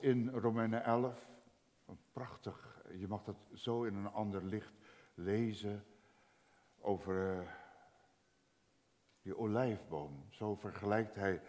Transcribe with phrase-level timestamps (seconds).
[0.00, 1.28] In Romeinen 11,
[2.12, 4.72] prachtig, je mag dat zo in een ander licht
[5.14, 5.84] lezen
[6.80, 7.48] over uh,
[9.22, 10.24] die olijfboom.
[10.30, 11.42] Zo vergelijkt hij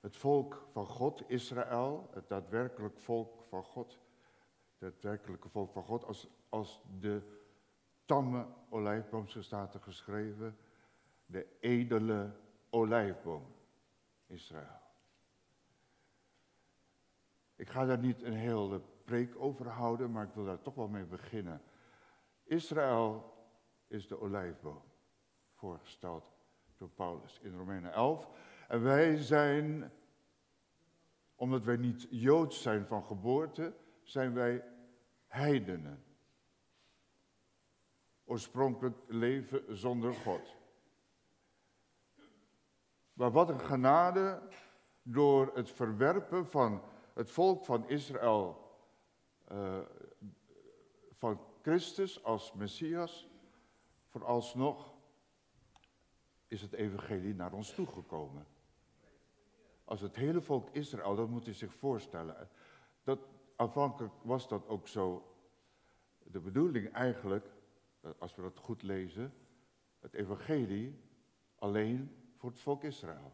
[0.00, 3.98] het volk van God, Israël, het daadwerkelijk volk van God,
[4.78, 7.22] het daadwerkelijke volk van God, als, als de
[8.04, 10.56] tamme olijfboom, zo staat er geschreven,
[11.26, 12.36] de edele
[12.70, 13.54] olijfboom,
[14.26, 14.83] Israël.
[17.56, 20.88] Ik ga daar niet een hele preek over houden, maar ik wil daar toch wel
[20.88, 21.62] mee beginnen.
[22.44, 23.32] Israël
[23.86, 24.82] is de olijfboom,
[25.52, 26.32] voorgesteld
[26.76, 28.28] door Paulus in Romeinen 11.
[28.68, 29.92] En wij zijn,
[31.34, 34.64] omdat wij niet Joods zijn van geboorte, zijn wij
[35.26, 36.04] heidenen.
[38.24, 40.56] Oorspronkelijk leven zonder God.
[43.12, 44.42] Maar wat een genade
[45.02, 46.82] door het verwerpen van
[47.14, 48.70] het volk van Israël,
[49.52, 49.78] uh,
[51.12, 53.28] van Christus als Messias,
[54.06, 54.94] vooralsnog
[56.48, 58.46] is het evangelie naar ons toegekomen.
[59.84, 62.48] Als het hele volk Israël, dat moet u zich voorstellen.
[63.02, 63.18] Dat,
[63.56, 65.34] aanvankelijk was dat ook zo
[66.18, 67.46] de bedoeling eigenlijk,
[68.00, 69.34] eh, als we dat goed lezen,
[70.00, 71.00] het evangelie
[71.58, 73.32] alleen voor het volk Israël.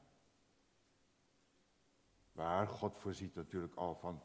[2.41, 4.22] Maar God voorziet natuurlijk al van,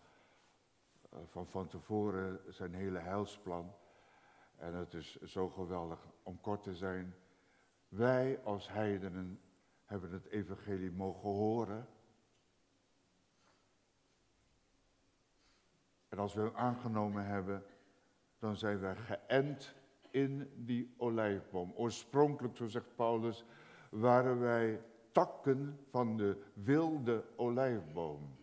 [1.09, 3.75] eh, van, van tevoren zijn hele heilsplan.
[4.55, 7.16] En het is zo geweldig om kort te zijn.
[7.88, 9.41] Wij als heidenen
[9.86, 11.88] hebben het evangelie mogen horen.
[16.09, 17.66] En als we hem aangenomen hebben,
[18.39, 19.75] dan zijn wij geënt
[20.11, 21.73] in die olijfboom.
[21.76, 23.45] Oorspronkelijk, zo zegt Paulus,
[23.89, 24.82] waren wij
[25.15, 28.37] takken van de wilde olijfboom.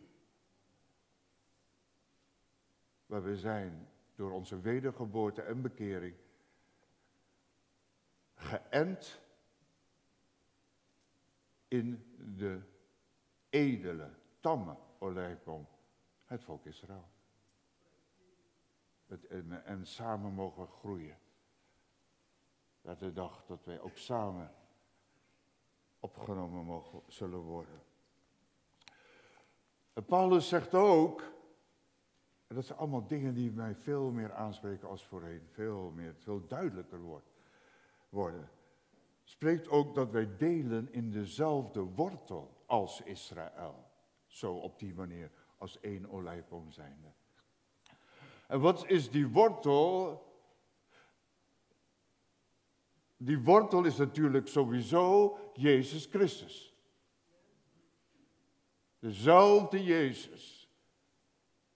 [3.06, 6.16] Waar we zijn door onze wedergeboorte en bekering
[8.34, 9.20] geënt
[11.68, 12.60] in de
[13.48, 14.10] edele,
[14.40, 15.68] tamme olijfboom,
[16.24, 17.08] het volk Israël.
[19.06, 21.18] Het, en, en samen mogen groeien.
[22.80, 24.54] Dat de dag dat wij ook samen
[26.02, 27.82] opgenomen mogen, zullen worden.
[29.92, 31.20] En Paulus zegt ook,
[32.46, 36.46] en dat zijn allemaal dingen die mij veel meer aanspreken als voorheen, veel meer, veel
[36.46, 37.00] duidelijker
[38.08, 38.50] worden.
[39.24, 43.90] Spreekt ook dat wij delen in dezelfde wortel als Israël.
[44.26, 47.08] Zo op die manier, als één olijfboom zijnde.
[48.46, 50.22] En wat is die wortel?
[53.24, 56.74] Die wortel is natuurlijk sowieso Jezus Christus.
[58.98, 60.68] Dezelfde Jezus.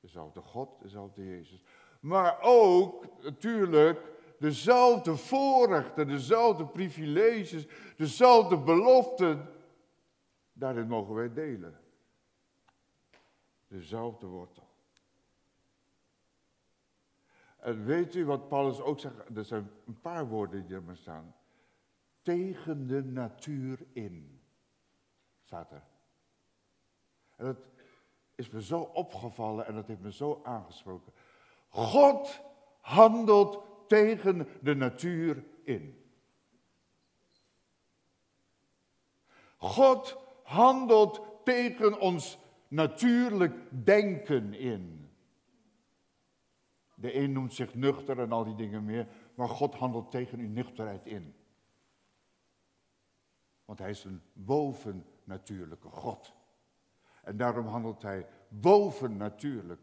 [0.01, 1.63] Dezelfde God, dezelfde Jezus.
[2.01, 4.01] Maar ook natuurlijk
[4.39, 9.49] dezelfde voorrechten, dezelfde privileges, dezelfde beloften.
[10.53, 11.81] Daarin mogen wij delen.
[13.69, 14.66] Dezelfde wortel.
[17.67, 19.37] En weet u wat Paulus ook zegt?
[19.37, 21.35] Er zijn een paar woorden die er maar staan.
[22.23, 24.41] Tegen de natuur in,
[25.43, 25.83] staat er.
[27.37, 27.57] En dat
[28.35, 31.13] is me zo opgevallen en dat heeft me zo aangesproken.
[31.69, 32.41] God
[32.81, 36.05] handelt tegen de natuur in.
[39.57, 42.39] God handelt tegen ons
[42.69, 43.55] natuurlijk
[43.85, 44.96] denken in.
[46.99, 50.49] De een noemt zich nuchter en al die dingen meer, maar God handelt tegen uw
[50.49, 51.35] nuchterheid in.
[53.65, 56.35] Want hij is een bovennatuurlijke God.
[57.23, 59.81] En daarom handelt hij bovennatuurlijk.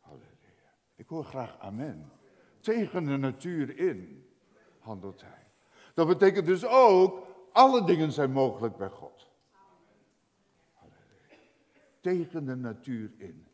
[0.00, 0.74] Halleluja.
[0.94, 2.12] Ik hoor graag amen.
[2.60, 4.28] Tegen de natuur in
[4.78, 5.46] handelt hij.
[5.94, 9.30] Dat betekent dus ook, alle dingen zijn mogelijk bij God.
[10.72, 11.36] Halleluja.
[12.00, 13.46] Tegen de natuur in.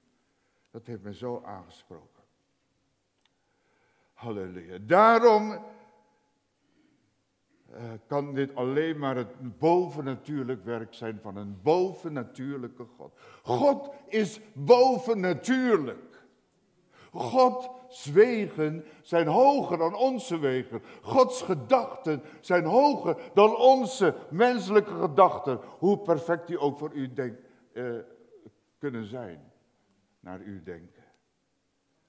[0.71, 2.18] Dat heeft me zo aangesproken.
[4.19, 4.79] Halleluja.
[4.81, 5.59] Daarom uh,
[8.07, 13.13] kan dit alleen maar het bovennatuurlijk werk zijn van een bovennatuurlijke God.
[13.43, 16.27] God is bovennatuurlijk.
[17.11, 20.83] Gods wegen zijn hoger dan onze wegen.
[21.03, 25.61] Gods gedachten zijn hoger dan onze menselijke gedachten.
[25.79, 27.13] Hoe perfect die ook voor u
[27.73, 27.99] uh,
[28.79, 29.53] kunnen zijn.
[30.21, 31.05] Naar u denken.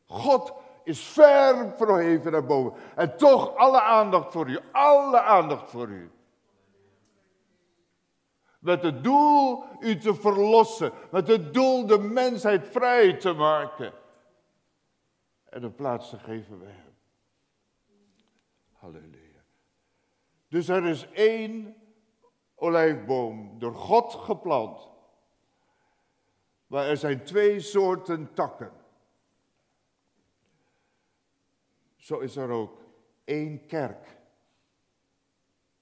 [0.06, 0.54] God
[0.84, 2.80] is ver verheven naar boven.
[2.96, 6.12] En toch alle aandacht voor u, alle aandacht voor u.
[8.60, 10.92] Met het doel u te verlossen.
[11.12, 13.94] Met het doel de mensheid vrij te maken.
[15.50, 16.96] En een plaats te geven bij hem.
[18.72, 19.44] Halleluja.
[20.48, 21.76] Dus er is één
[22.56, 24.90] olijfboom door God geplant.
[26.68, 28.72] Maar er zijn twee soorten takken.
[32.10, 32.82] Zo is er ook
[33.24, 34.18] één kerk.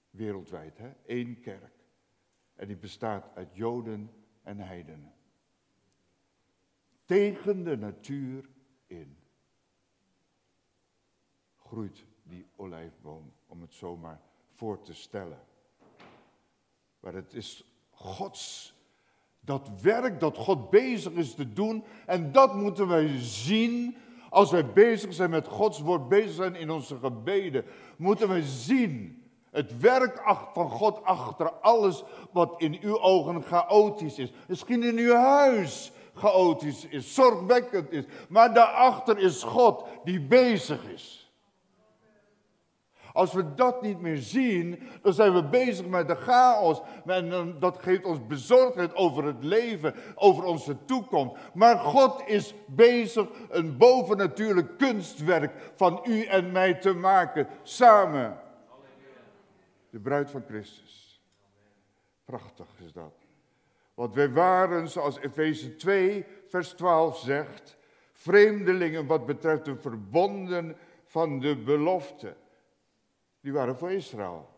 [0.10, 0.94] Wereldwijd, hè?
[1.06, 1.74] Eén kerk.
[2.56, 4.12] En die bestaat uit Joden
[4.44, 5.14] en heidenen.
[7.06, 8.50] Tegen de natuur
[8.88, 9.18] in.
[11.56, 14.22] Groeit die olijfboom, om het zomaar
[14.54, 15.46] voor te stellen.
[17.00, 18.76] Maar het is Gods,
[19.40, 21.84] dat werk dat God bezig is te doen.
[22.06, 23.98] En dat moeten wij zien
[24.30, 27.66] als wij bezig zijn met Gods woord, bezig zijn in onze gebeden.
[27.98, 30.22] Moeten wij zien het werk
[30.54, 34.32] van God achter alles wat in uw ogen chaotisch is.
[34.48, 38.04] Misschien in uw huis chaotisch is, zorgwekkend is.
[38.30, 41.27] Maar daarachter is God die bezig is.
[43.18, 46.82] Als we dat niet meer zien, dan zijn we bezig met de chaos.
[47.06, 51.36] En dat geeft ons bezorgdheid over het leven, over onze toekomst.
[51.54, 58.40] Maar God is bezig een bovennatuurlijk kunstwerk van u en mij te maken, samen.
[59.90, 61.22] De bruid van Christus.
[62.26, 63.14] Prachtig is dat.
[63.94, 67.78] Want wij waren, zoals Efeze 2, vers 12 zegt,
[68.12, 72.36] vreemdelingen wat betreft de verbonden van de belofte.
[73.48, 74.50] Die waren voor Israël.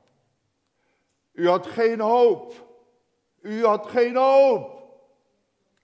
[1.32, 2.54] U had geen hoop.
[3.42, 4.84] U had geen hoop.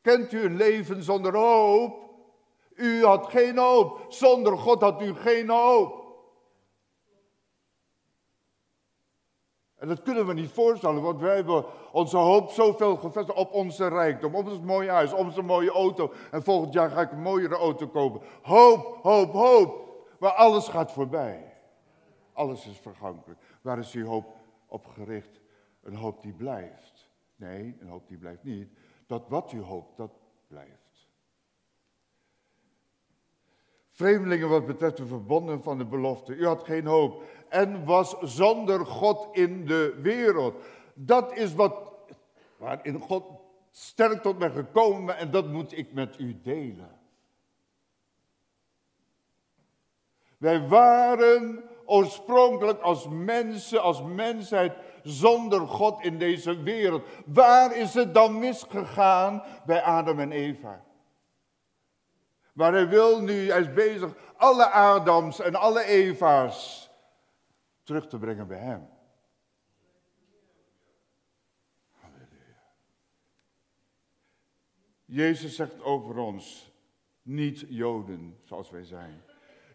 [0.01, 2.09] Kent u een leven zonder hoop?
[2.75, 4.05] U had geen hoop.
[4.07, 6.05] Zonder God had u geen hoop.
[9.75, 13.87] En dat kunnen we niet voorstellen, want wij hebben onze hoop zoveel gevestigd op onze
[13.87, 16.13] rijkdom, op ons mooie huis, op onze mooie auto.
[16.31, 18.21] En volgend jaar ga ik een mooiere auto kopen.
[18.41, 19.89] Hoop, hoop, hoop.
[20.19, 21.54] Maar alles gaat voorbij.
[22.35, 23.39] Alles is vergankelijk.
[23.61, 24.35] Waar is uw hoop
[24.67, 25.41] op gericht?
[25.81, 27.09] Een hoop die blijft.
[27.35, 28.69] Nee, een hoop die blijft niet.
[29.07, 30.11] Dat wat u hoopt, dat
[30.47, 31.07] blijft.
[33.89, 36.35] Vreemdelingen wat betreft de verbonden van de belofte.
[36.35, 40.63] U had geen hoop en was zonder God in de wereld.
[40.93, 41.91] Dat is wat
[42.57, 43.23] waarin God
[43.71, 46.99] sterk tot mij gekomen en dat moet ik met u delen.
[50.37, 54.73] Wij waren oorspronkelijk als mensen, als mensheid,
[55.03, 57.03] zonder God in deze wereld.
[57.25, 60.83] Waar is het dan misgegaan bij Adam en Eva?
[62.53, 66.89] Maar hij wil nu, hij is bezig, alle Adams en alle Eva's
[67.83, 68.87] terug te brengen bij hem.
[75.05, 76.71] Jezus zegt over ons,
[77.21, 79.21] niet Joden zoals wij zijn.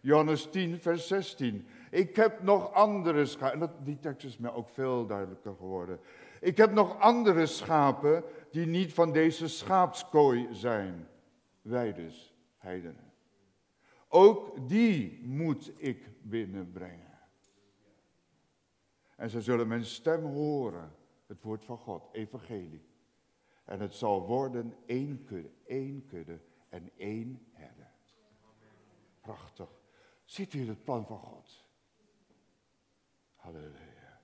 [0.01, 1.67] Johannes 10, vers 16.
[1.91, 3.61] Ik heb nog andere schapen.
[3.61, 5.99] En die tekst is mij ook veel duidelijker geworden.
[6.39, 11.07] Ik heb nog andere schapen die niet van deze schaapskooi zijn.
[11.61, 13.13] Wij dus, heidenen.
[14.07, 17.19] Ook die moet ik binnenbrengen.
[19.15, 20.95] En ze zullen mijn stem horen,
[21.27, 22.85] het woord van God, evangelie.
[23.65, 27.91] En het zal worden één kudde, één kudde en één herder.
[29.21, 29.69] Prachtig.
[30.23, 31.60] Ziet u het plan van God?
[33.41, 34.21] Halleluja.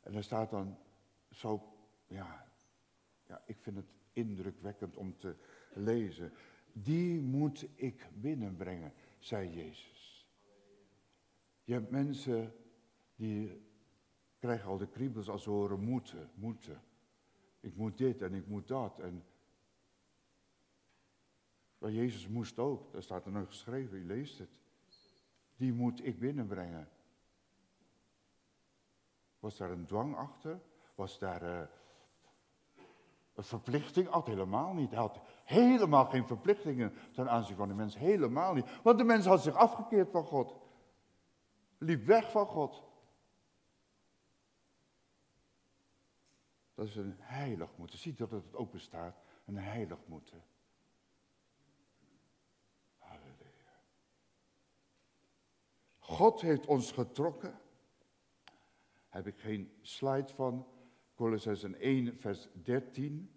[0.00, 0.78] En er staat dan
[1.30, 1.62] zo,
[2.06, 2.46] ja,
[3.26, 5.36] ja, ik vind het indrukwekkend om te
[5.74, 6.32] lezen.
[6.72, 10.28] Die moet ik binnenbrengen, zei Jezus.
[11.64, 12.54] Je hebt mensen
[13.16, 13.66] die
[14.38, 16.82] krijgen al de kriebels als ze horen moeten, moeten.
[17.60, 18.98] Ik moet dit en ik moet dat.
[18.98, 19.24] En
[21.78, 24.60] maar Jezus moest ook, daar staat er nog geschreven, u leest het.
[25.56, 26.88] Die moet ik binnenbrengen.
[29.38, 30.60] Was daar een dwang achter?
[30.94, 31.66] Was daar uh,
[33.34, 34.08] een verplichting?
[34.08, 34.90] Had helemaal niet.
[34.90, 37.96] Hij had helemaal geen verplichtingen ten aanzien van de mens.
[37.96, 38.82] Helemaal niet.
[38.82, 40.56] Want de mens had zich afgekeerd van God.
[41.78, 42.82] Liep weg van God.
[46.74, 47.98] Dat is een heilig moeten.
[47.98, 49.22] Ziet dat het open staat.
[49.44, 50.44] Een heilig moeten.
[52.98, 53.80] Halleluja.
[55.98, 57.60] God heeft ons getrokken
[59.18, 60.66] heb ik geen slide van.
[61.14, 63.30] Colossensen 1, vers 13.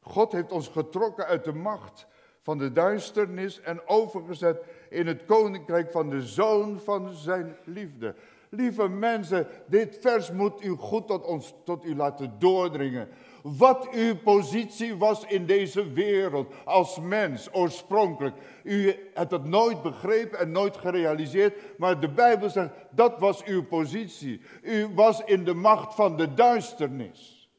[0.00, 2.06] God heeft ons getrokken uit de macht
[2.40, 8.14] van de duisternis en overgezet in het koninkrijk van de zoon van zijn liefde.
[8.50, 13.08] Lieve mensen, dit vers moet u goed tot, ons, tot u laten doordringen.
[13.42, 18.36] Wat uw positie was in deze wereld als mens oorspronkelijk.
[18.62, 23.64] U hebt het nooit begrepen en nooit gerealiseerd, maar de Bijbel zegt dat was uw
[23.64, 24.40] positie.
[24.62, 27.50] U was in de macht van de duisternis.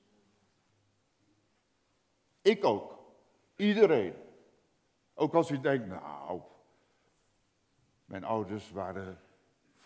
[2.41, 2.97] Ik ook.
[3.55, 4.13] Iedereen.
[5.13, 6.41] Ook als u denkt, nou,
[8.05, 9.19] mijn ouders waren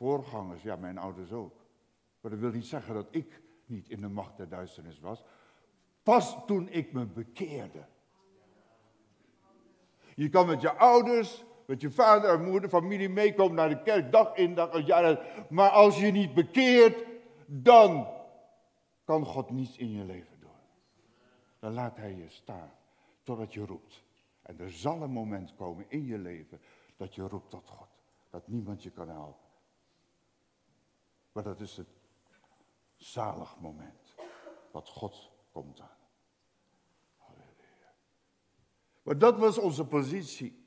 [0.04, 0.64] voorgangers.
[0.64, 1.56] Ja, mijn ouders ook.
[2.22, 5.24] Maar dat wil niet zeggen dat ik niet in de macht der duisternis was.
[6.04, 7.86] Pas toen ik me bekeerde.
[10.16, 14.12] Je kan met je ouders, met je vader en moeder, familie meekomen naar de kerk,
[14.12, 17.06] dag in dag maar als je niet bekeert,
[17.46, 18.08] dan
[19.04, 20.50] kan God niets in je leven doen.
[21.60, 22.72] Dan laat hij je staan
[23.24, 24.04] totdat je roept.
[24.42, 26.62] En er zal een moment komen in je leven
[26.98, 27.88] dat je roept tot God.
[28.30, 29.43] Dat niemand je kan helpen.
[31.34, 31.88] Maar dat is het
[32.96, 34.16] zalig moment.
[34.72, 35.98] Wat God komt aan.
[37.18, 37.94] Halleluja.
[39.04, 40.62] Maar dat was onze positie.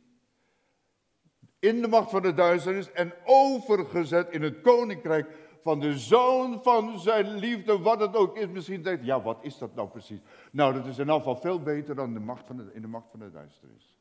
[1.59, 6.99] In de macht van de duisternis en overgezet in het koninkrijk van de zoon van
[6.99, 8.49] zijn liefde, wat het ook is.
[8.49, 10.21] Misschien denkt, ja, wat is dat nou precies?
[10.53, 12.89] Nou, dat is in elk geval veel beter dan de macht van de, in de
[12.89, 13.99] macht van de duisternis.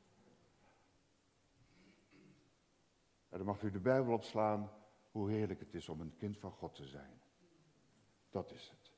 [3.29, 4.71] En dan mag u de Bijbel opslaan,
[5.15, 7.21] hoe heerlijk het is om een kind van God te zijn.
[8.29, 8.91] Dat is het.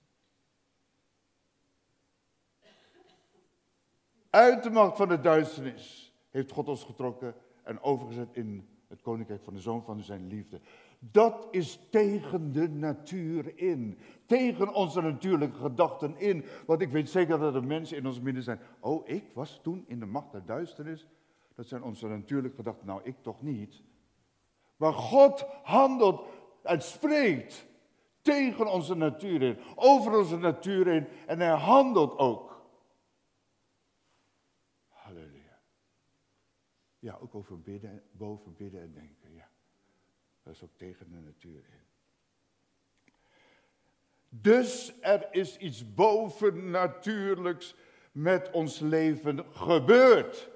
[4.29, 9.43] Uit de macht van de duisternis heeft God ons getrokken en overgezet in het koninkrijk
[9.43, 10.59] van de zoon van zijn liefde.
[10.99, 13.97] Dat is tegen de natuur in.
[14.25, 16.45] Tegen onze natuurlijke gedachten in.
[16.65, 18.59] Want ik weet zeker dat er mensen in ons midden zijn.
[18.79, 21.07] Oh, ik was toen in de macht der duisternis.
[21.55, 22.87] Dat zijn onze natuurlijke gedachten.
[22.87, 23.83] Nou, ik toch niet.
[24.77, 26.27] Maar God handelt
[26.63, 27.67] en spreekt
[28.21, 29.59] tegen onze natuur in.
[29.75, 31.07] Over onze natuur in.
[31.25, 32.65] En hij handelt ook.
[34.87, 35.59] Halleluja.
[36.99, 39.33] Ja, ook over bidden, boven bidden en denken.
[39.33, 39.49] Ja.
[40.43, 41.85] Dat is ook tegen de natuur in.
[44.29, 47.75] Dus er is iets bovennatuurlijks
[48.11, 50.49] met ons leven gebeurd.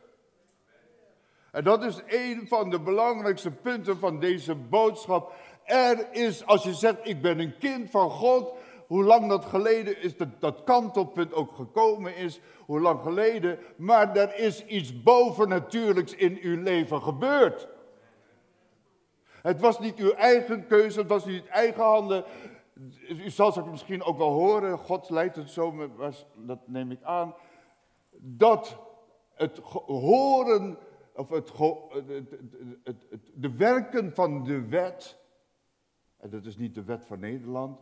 [1.52, 5.34] En dat is een van de belangrijkste punten van deze boodschap.
[5.64, 8.54] Er is, als je zegt, ik ben een kind van God,
[8.88, 14.16] hoe lang dat geleden is, dat, dat kantelpunt ook gekomen is, hoe lang geleden, maar
[14.16, 17.68] er is iets bovennatuurlijks in uw leven gebeurd.
[19.42, 22.24] Het was niet uw eigen keuze, het was niet uw eigen handen.
[23.10, 25.90] U zal het misschien ook wel horen, God leidt het zo,
[26.36, 27.36] dat neem ik aan.
[28.18, 28.78] Dat
[29.34, 30.78] het horen,
[31.14, 31.52] of het,
[33.34, 35.20] de werken van de wet,
[36.18, 37.80] en dat is niet de wet van Nederland,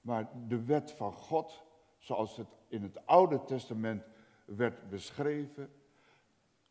[0.00, 1.64] maar de wet van God,
[1.98, 4.04] zoals het in het Oude Testament
[4.44, 5.72] werd beschreven.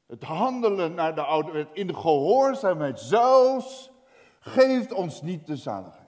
[0.06, 3.92] Het handelen naar de oude wet in de gehoorzaamheid zelfs
[4.40, 6.02] geeft ons niet de zaligheid.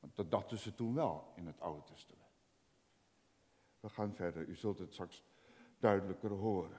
[0.00, 2.20] Want dat dachten ze toen wel in het Oude Testament.
[3.80, 5.22] We gaan verder, u zult het straks
[5.80, 6.78] duidelijker horen.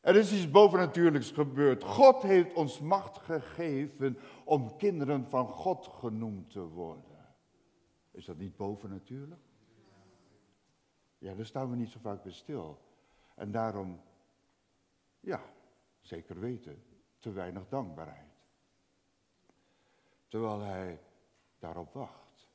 [0.00, 1.84] Er is iets bovennatuurlijks gebeurd.
[1.84, 7.34] God heeft ons macht gegeven om kinderen van God genoemd te worden.
[8.10, 9.40] Is dat niet bovennatuurlijk?
[11.18, 12.78] Ja, daar staan we niet zo vaak bij stil.
[13.34, 14.00] En daarom,
[15.20, 15.42] ja,
[16.00, 16.82] zeker weten,
[17.18, 18.46] te weinig dankbaarheid.
[20.28, 21.00] Terwijl hij
[21.58, 22.48] daarop wacht.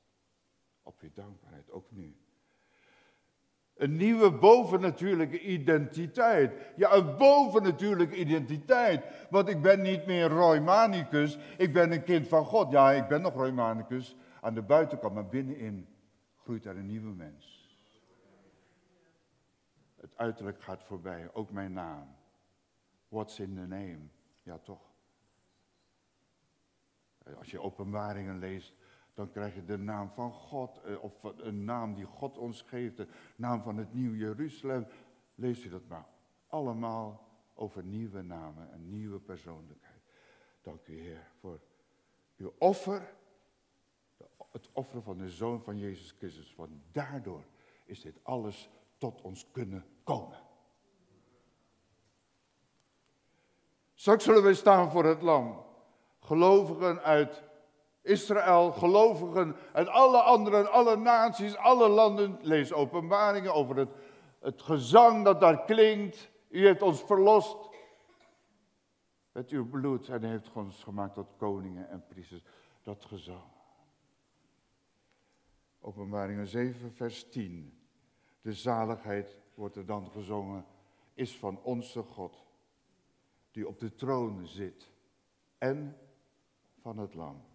[0.83, 2.17] Op je dankbaarheid, ook nu.
[3.79, 6.53] Een nieuwe bovennatuurlijke identiteit.
[6.75, 9.03] Ja, een bovennatuurlijke identiteit.
[9.29, 12.71] Want ik ben niet meer Roy Manicus, ik ben een kind van God.
[12.71, 15.87] Ja, ik ben nog Roy Manicus aan de buitenkant, maar binnenin
[16.35, 17.69] groeit er een nieuwe mens.
[19.95, 22.15] Het uiterlijk gaat voorbij, ook mijn naam.
[23.07, 23.99] What's in the name?
[24.43, 24.81] Ja, toch.
[27.37, 28.75] Als je openbaringen leest,
[29.13, 32.97] dan krijg je de naam van God, eh, of een naam die God ons geeft,
[32.97, 34.87] de naam van het Nieuw Jeruzalem.
[35.35, 36.07] Lees je dat maar.
[36.47, 40.01] Allemaal over nieuwe namen en nieuwe persoonlijkheid.
[40.61, 41.59] Dank u Heer voor
[42.37, 43.13] uw offer,
[44.51, 46.55] het offer van de Zoon van Jezus Christus.
[46.55, 47.43] Want daardoor
[47.85, 50.39] is dit alles tot ons kunnen komen.
[53.93, 55.65] Straks zullen wij staan voor het lam.
[56.19, 57.43] Gelovigen uit
[58.01, 62.37] Israël, gelovigen uit alle andere, alle naties, alle landen.
[62.41, 63.89] Lees openbaringen over het,
[64.39, 66.29] het gezang dat daar klinkt.
[66.49, 67.67] U heeft ons verlost.
[69.31, 72.43] met uw bloed en heeft ons gemaakt tot koningen en priesters.
[72.83, 73.43] Dat gezang.
[75.79, 77.79] Openbaringen 7, vers 10.
[78.41, 80.65] De zaligheid wordt er dan gezongen,
[81.13, 82.45] is van onze God,
[83.51, 84.89] die op de troon zit
[85.57, 85.97] en
[86.81, 87.48] van het lam.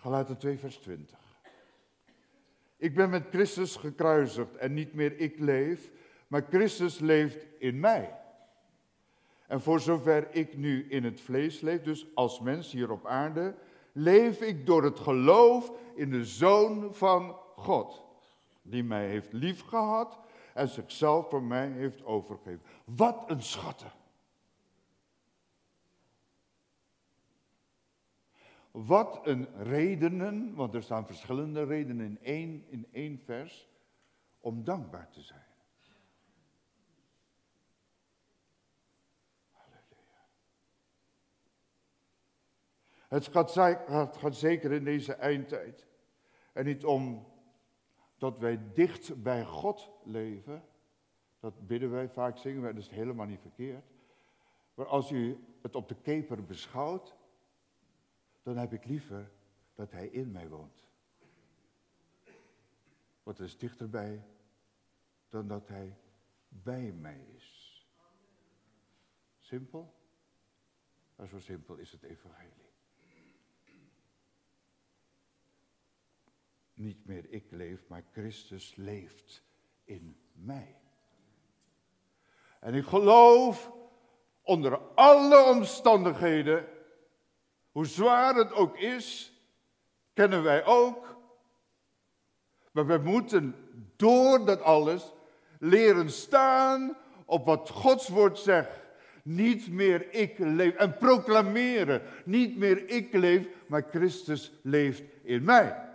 [0.00, 1.18] Galaten 2, vers 20.
[2.76, 5.90] Ik ben met Christus gekruisigd en niet meer ik leef,
[6.26, 8.18] maar Christus leeft in mij.
[9.46, 13.54] En voor zover ik nu in het vlees leef, dus als mens hier op aarde,
[13.92, 18.04] leef ik door het geloof in de Zoon van God,
[18.62, 20.18] die mij heeft liefgehad
[20.54, 22.62] en zichzelf voor mij heeft overgegeven.
[22.84, 23.92] Wat een schatten.
[28.70, 33.68] Wat een redenen, want er staan verschillende redenen in één, in één vers,
[34.40, 35.46] om dankbaar te zijn.
[43.08, 43.54] Het gaat,
[43.88, 45.86] het gaat zeker in deze eindtijd.
[46.52, 47.26] En niet om
[48.18, 50.64] dat wij dicht bij God leven.
[51.40, 53.84] Dat bidden wij vaak, zingen wij, dat is helemaal niet verkeerd.
[54.74, 57.16] Maar als u het op de keper beschouwt,
[58.48, 59.30] dan heb ik liever
[59.74, 60.84] dat hij in mij woont.
[63.22, 64.26] Want is dichterbij
[65.28, 65.98] dan dat hij
[66.48, 67.86] bij mij is.
[69.38, 69.94] Simpel?
[71.16, 72.70] Maar zo simpel is het evangelie.
[76.74, 79.42] Niet meer ik leef, maar Christus leeft
[79.84, 80.80] in mij.
[82.60, 83.72] En ik geloof
[84.42, 86.77] onder alle omstandigheden,
[87.72, 89.32] hoe zwaar het ook is,
[90.14, 91.16] kennen wij ook.
[92.72, 93.54] Maar we moeten
[93.96, 95.12] door dat alles
[95.58, 98.80] leren staan op wat Gods woord zegt.
[99.22, 100.74] Niet meer ik leef.
[100.74, 102.02] En proclameren.
[102.24, 105.86] Niet meer ik leef, maar Christus leeft in mij.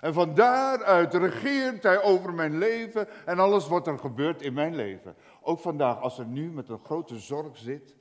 [0.00, 4.74] En van daaruit regeert hij over mijn leven en alles wat er gebeurt in mijn
[4.74, 5.14] leven.
[5.40, 7.96] Ook vandaag, als er nu met een grote zorg zit,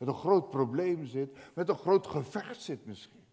[0.00, 3.26] met een groot probleem zit, met een groot gevecht zit misschien.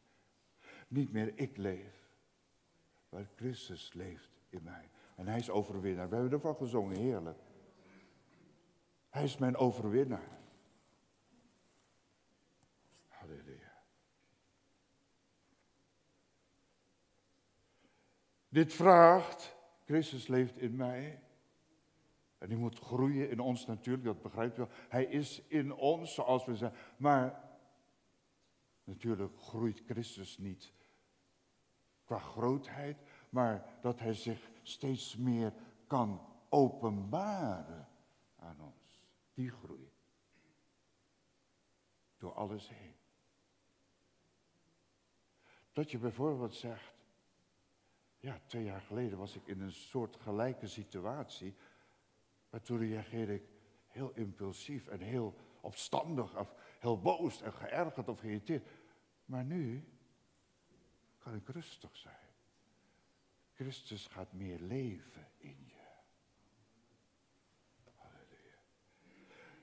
[0.88, 2.10] Niet meer ik leef,
[3.10, 4.90] maar Christus leeft in mij.
[5.16, 6.10] En hij is overwinnaar.
[6.10, 7.40] We hebben ervan gezongen, heerlijk.
[9.10, 10.38] Hij is mijn overwinnaar.
[18.50, 21.22] Dit vraagt, Christus leeft in mij.
[22.38, 24.70] En die moet groeien in ons natuurlijk, dat begrijpt u wel.
[24.90, 26.80] Hij is in ons, zoals we zeggen.
[26.98, 27.44] Maar
[28.84, 30.74] natuurlijk groeit Christus niet
[32.04, 32.98] qua grootheid,
[33.30, 35.54] maar dat hij zich steeds meer
[35.88, 37.88] kan openbaren
[38.36, 39.02] aan ons.
[39.34, 39.92] Die groei.
[42.18, 42.96] Door alles heen.
[45.74, 46.96] Dat je bijvoorbeeld zegt,
[48.20, 51.56] ja, twee jaar geleden was ik in een soort gelijke situatie.
[52.58, 53.44] Maar toen reageerde ik
[53.88, 58.68] heel impulsief en heel opstandig, of heel boos en geërgerd of geïrriteerd.
[59.26, 59.84] Maar nu
[61.18, 62.16] kan ik rustig zijn.
[63.54, 65.86] Christus gaat meer leven in je.
[67.96, 68.60] Halleluja.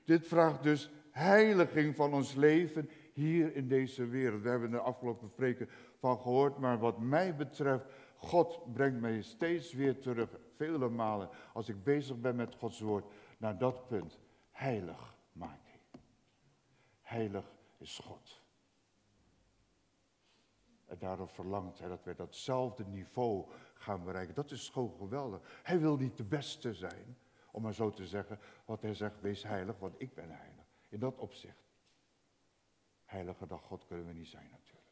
[0.03, 4.41] Dit vraagt dus heiliging van ons leven hier in deze wereld.
[4.41, 9.73] We hebben de afgelopen preken van gehoord, maar wat mij betreft God brengt mij steeds
[9.73, 13.05] weer terug, vele malen, als ik bezig ben met Gods woord,
[13.37, 14.19] naar dat punt.
[14.51, 15.79] Heilig maken.
[17.01, 18.43] Heilig is God.
[20.85, 24.35] En daarom verlangt hij dat wij datzelfde niveau gaan bereiken.
[24.35, 25.59] Dat is gewoon geweldig.
[25.63, 27.17] Hij wil niet de beste zijn,
[27.51, 28.39] om maar zo te zeggen.
[28.65, 30.65] Want hij zegt, wees heilig, want ik ben heilig.
[30.89, 31.73] In dat opzicht.
[33.05, 34.85] Heiliger dan God kunnen we niet zijn natuurlijk.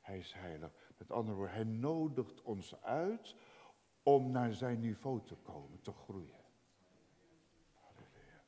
[0.00, 0.72] Hij is heilig.
[0.98, 3.34] Met andere woorden, hij nodigt ons uit
[4.02, 6.44] om naar zijn niveau te komen, te groeien.
[7.74, 8.42] Halleluja.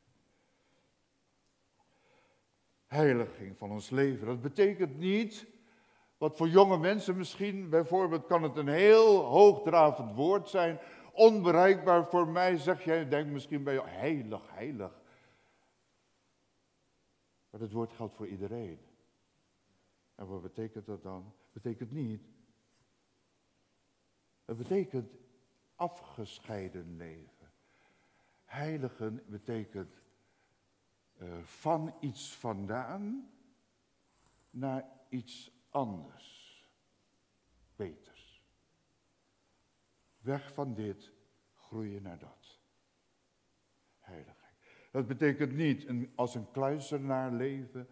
[2.86, 4.26] Heiliging van ons leven.
[4.26, 5.46] Dat betekent niet,
[6.18, 10.78] wat voor jonge mensen misschien, bijvoorbeeld kan het een heel hoogdravend woord zijn,
[11.12, 15.00] onbereikbaar voor mij, zeg jij, denk misschien bij jou, heilig, heilig.
[17.50, 18.78] Maar het woord geldt voor iedereen.
[20.14, 21.32] En wat betekent dat dan?
[21.52, 22.28] Betekent niet
[24.50, 25.16] het betekent
[25.74, 27.52] afgescheiden leven.
[28.44, 30.02] Heiligen betekent
[31.22, 33.30] uh, van iets vandaan
[34.50, 36.64] naar iets anders,
[37.76, 38.42] beters.
[40.18, 41.12] Weg van dit,
[41.54, 42.60] groeien naar dat.
[43.98, 44.54] Heiligheid.
[44.90, 47.88] Dat betekent niet een, als een kluizenaar leven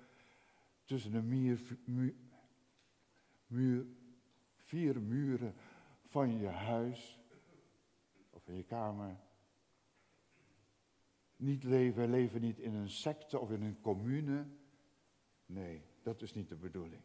[0.84, 1.60] tussen muur,
[3.46, 3.86] muur,
[4.56, 5.54] vier muren
[6.08, 7.18] van je huis
[8.30, 9.16] of in je kamer.
[11.36, 14.46] Niet leven, leven niet in een secte of in een commune.
[15.46, 17.02] Nee, dat is niet de bedoeling.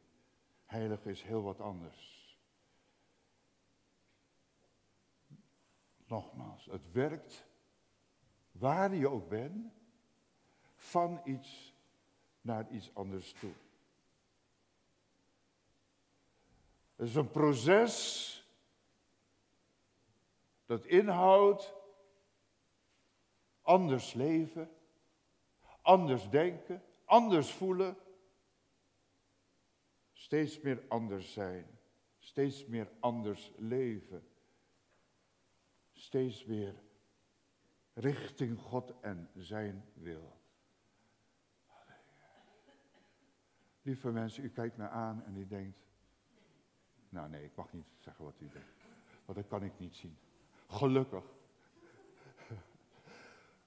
[0.65, 2.21] Heilig is heel wat anders.
[6.05, 7.47] Nogmaals, het werkt
[8.51, 9.73] waar je ook bent,
[10.75, 11.75] van iets
[12.41, 13.53] naar iets anders toe.
[16.95, 18.37] Het is een proces
[20.65, 21.73] dat inhoudt
[23.61, 24.69] anders leven,
[25.81, 27.97] anders denken, anders voelen,
[30.11, 31.79] steeds meer anders zijn,
[32.17, 34.27] steeds meer anders leven,
[35.91, 36.83] steeds meer
[37.93, 40.41] richting God en zijn wil.
[43.81, 45.79] Lieve mensen, u kijkt me aan en u denkt,
[47.09, 48.85] nou nee, ik mag niet zeggen wat u denkt,
[49.25, 50.17] want dat kan ik niet zien.
[50.73, 51.23] Gelukkig.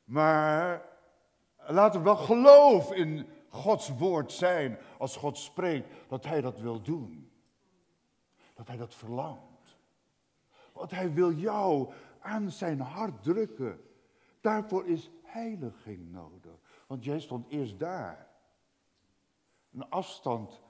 [0.05, 0.89] Maar
[1.57, 6.83] laat er wel geloof in Gods woord zijn als God spreekt dat Hij dat wil
[6.83, 7.31] doen.
[8.55, 9.77] Dat Hij dat verlangt.
[10.73, 13.81] Want Hij wil jou aan zijn hart drukken.
[14.41, 16.59] Daarvoor is heiliging nodig.
[16.87, 18.27] Want jij stond eerst daar.
[19.73, 20.63] Een afstand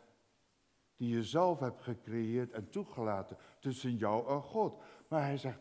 [0.96, 4.80] die je zelf hebt gecreëerd en toegelaten tussen jou en God.
[5.08, 5.58] Maar hij zegt,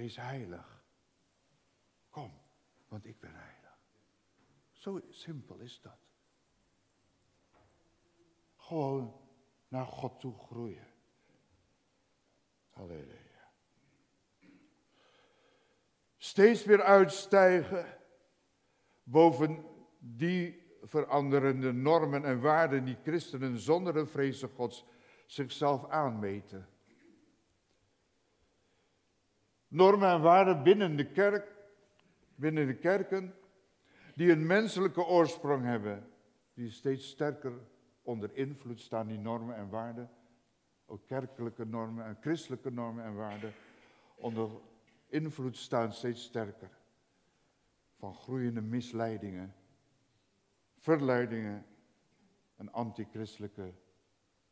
[0.00, 0.84] wees heilig.
[2.10, 2.32] Kom,
[2.88, 3.78] want ik ben heilig.
[4.72, 5.98] Zo simpel is dat.
[8.56, 9.20] Gewoon
[9.68, 10.86] naar God toe groeien.
[12.70, 13.50] Halleluja.
[16.16, 17.98] Steeds weer uitstijgen
[19.02, 19.64] boven
[19.98, 24.84] die veranderende normen en waarden die christenen zonder een vrezen gods
[25.26, 26.68] zichzelf aanmeten.
[29.70, 31.54] Normen en waarden binnen de kerk,
[32.34, 33.34] binnen de kerken,
[34.14, 36.10] die een menselijke oorsprong hebben,
[36.54, 37.52] die steeds sterker
[38.02, 40.10] onder invloed staan, die normen en waarden,
[40.86, 43.52] ook kerkelijke normen en christelijke normen en waarden,
[44.16, 44.50] onder
[45.06, 46.70] invloed staan steeds sterker
[47.96, 49.54] van groeiende misleidingen,
[50.78, 51.66] verleidingen
[52.56, 53.74] en antichristelijke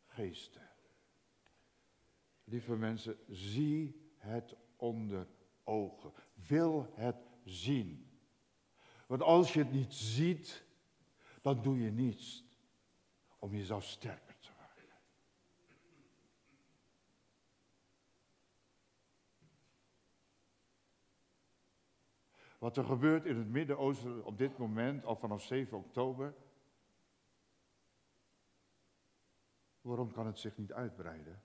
[0.06, 0.68] geesten.
[2.44, 5.26] Lieve mensen, zie het onder
[5.64, 6.12] ogen.
[6.46, 8.10] Wil het zien.
[9.06, 10.64] Want als je het niet ziet,
[11.42, 12.44] dan doe je niets
[13.38, 14.84] om jezelf sterker te maken.
[22.58, 26.34] Wat er gebeurt in het Midden-Oosten op dit moment, al vanaf 7 oktober.
[29.80, 31.42] Waarom kan het zich niet uitbreiden?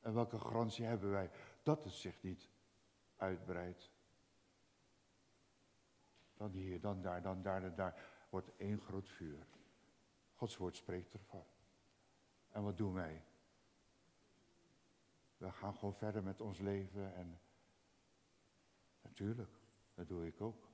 [0.00, 1.30] En welke garantie hebben wij
[1.62, 2.48] dat het zich niet
[3.16, 3.90] uitbreidt?
[6.34, 8.08] Dan hier, dan daar, dan daar, dan daar.
[8.30, 9.46] Wordt één groot vuur.
[10.34, 11.44] Gods woord spreekt ervan.
[12.48, 13.24] En wat doen wij?
[15.36, 17.40] We gaan gewoon verder met ons leven en
[19.02, 19.60] natuurlijk,
[19.94, 20.68] dat doe ik ook.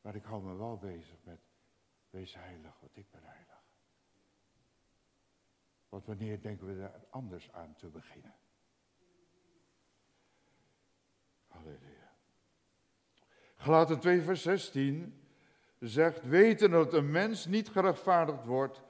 [0.00, 1.40] Maar ik hou me wel bezig met,
[2.10, 3.55] wees heilig, want ik ben heilig.
[5.96, 8.34] Want wanneer denken we er anders aan te beginnen?
[11.46, 12.12] Halleluja.
[13.56, 15.20] Gelaten 2 vers 16
[15.78, 18.82] zegt, weten dat een mens niet gerechtvaardigd wordt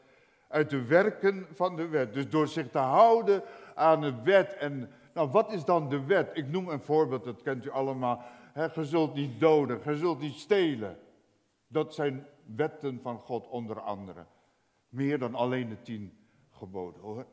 [0.49, 2.15] uit de werken van de wet.
[2.15, 3.43] Dus door zich te houden
[3.75, 4.57] aan de wet.
[4.57, 6.31] En nou, wat is dan de wet?
[6.37, 8.23] Ik noem een voorbeeld, dat kent u allemaal.
[8.55, 10.99] Je zult niet doden, je zult niet stelen.
[11.67, 14.27] Dat zijn wetten van God onder andere.
[14.89, 16.26] Meer dan alleen de tien
[16.57, 17.27] geboden hoor.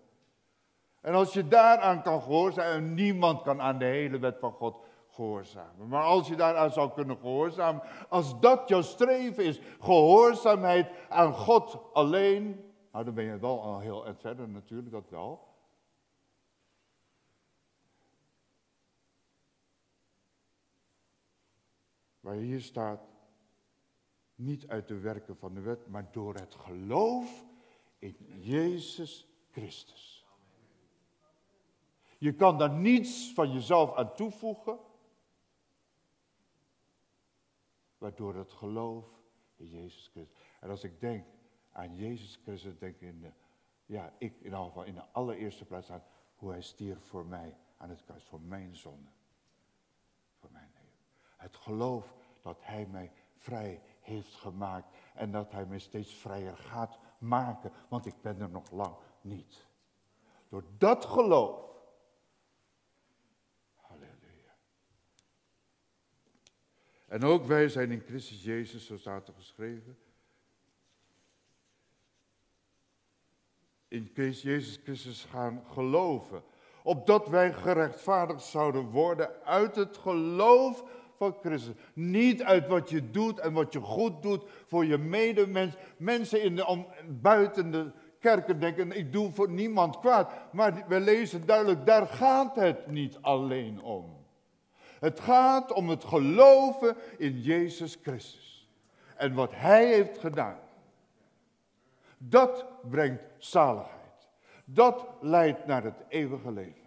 [1.02, 4.76] En als je daaraan kan gehoorzamen, niemand kan aan de hele wet van God
[5.08, 5.88] gehoorzamen.
[5.88, 11.94] Maar als je daaraan zou kunnen gehoorzamen, als dat jouw streven is, gehoorzaamheid aan God
[11.94, 15.52] alleen, nou dan ben je wel al heel erg verder natuurlijk, dat wel.
[22.20, 23.08] Waar hier staat,
[24.36, 27.46] niet uit de werken van de wet, maar door het geloof
[28.04, 30.28] in Jezus Christus.
[32.18, 34.80] Je kan daar niets van jezelf aan toevoegen,
[37.98, 39.06] waardoor het geloof
[39.56, 40.38] in Jezus Christus.
[40.60, 41.26] En als ik denk
[41.72, 43.32] aan Jezus Christus, denk ik in de,
[43.86, 46.04] ja, ik in ieder geval in de allereerste plaats aan
[46.36, 49.10] hoe hij stierf voor mij aan het kruis voor mijn zonde.
[50.40, 51.00] Voor mijn leven.
[51.38, 57.00] Het geloof dat hij mij vrij heeft gemaakt en dat hij mij steeds vrijer gaat
[57.24, 59.66] maken, want ik ben er nog lang niet.
[60.50, 61.72] Door dat geloof.
[63.76, 64.56] Halleluja.
[67.08, 69.98] En ook wij zijn in Christus Jezus, zo staat er geschreven.
[73.88, 76.44] In Jezus Christus gaan geloven.
[76.84, 81.74] Opdat wij gerechtvaardigd zouden worden uit het geloof van Christus.
[81.94, 85.74] Niet uit wat je doet en wat je goed doet voor je medemens.
[85.98, 86.86] Mensen in de,
[87.22, 90.32] buiten de kerken denken, ik doe voor niemand kwaad.
[90.52, 94.22] Maar we lezen duidelijk, daar gaat het niet alleen om.
[95.00, 98.70] Het gaat om het geloven in Jezus Christus.
[99.16, 100.60] En wat Hij heeft gedaan.
[102.18, 104.30] Dat brengt zaligheid.
[104.66, 106.83] Dat leidt naar het eeuwige leven.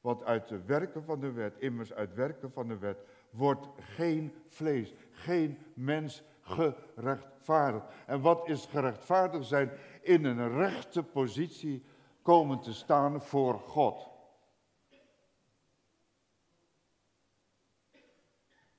[0.00, 4.34] Want uit de werken van de wet, immers uit werken van de wet, wordt geen
[4.46, 7.84] vlees, geen mens gerechtvaardigd.
[8.06, 9.70] En wat is gerechtvaardigd zijn?
[10.02, 11.84] In een rechte positie
[12.22, 14.08] komen te staan voor God.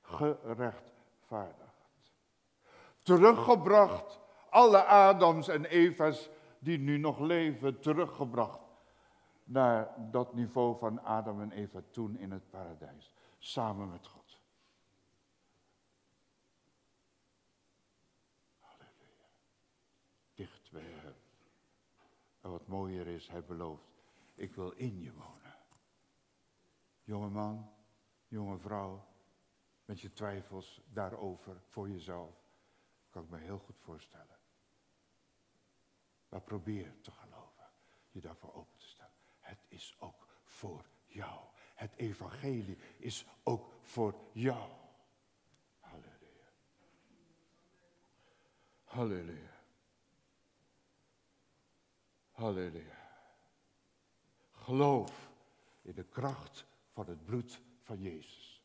[0.00, 1.60] Gerechtvaardigd.
[3.02, 8.61] Teruggebracht, alle Adams en Eva's die nu nog leven, teruggebracht
[9.52, 13.14] naar dat niveau van Adam en Eva toen in het paradijs.
[13.38, 14.40] Samen met God.
[18.58, 19.28] Halleluja.
[20.34, 21.14] Dicht bij hem.
[22.40, 24.02] En wat mooier is, hij belooft,
[24.34, 25.56] ik wil in je wonen.
[27.02, 27.72] Jonge man,
[28.28, 29.06] jonge vrouw,
[29.84, 32.50] met je twijfels daarover voor jezelf,
[33.10, 34.38] kan ik me heel goed voorstellen.
[36.28, 37.70] Maar probeer te geloven,
[38.10, 38.81] je daarvoor open.
[39.52, 41.40] Het is ook voor jou.
[41.74, 44.70] Het evangelie is ook voor jou.
[45.80, 46.48] Halleluja.
[48.84, 49.60] Halleluja.
[52.30, 53.26] Halleluja.
[54.52, 55.30] Geloof
[55.82, 58.62] in de kracht van het bloed van Jezus.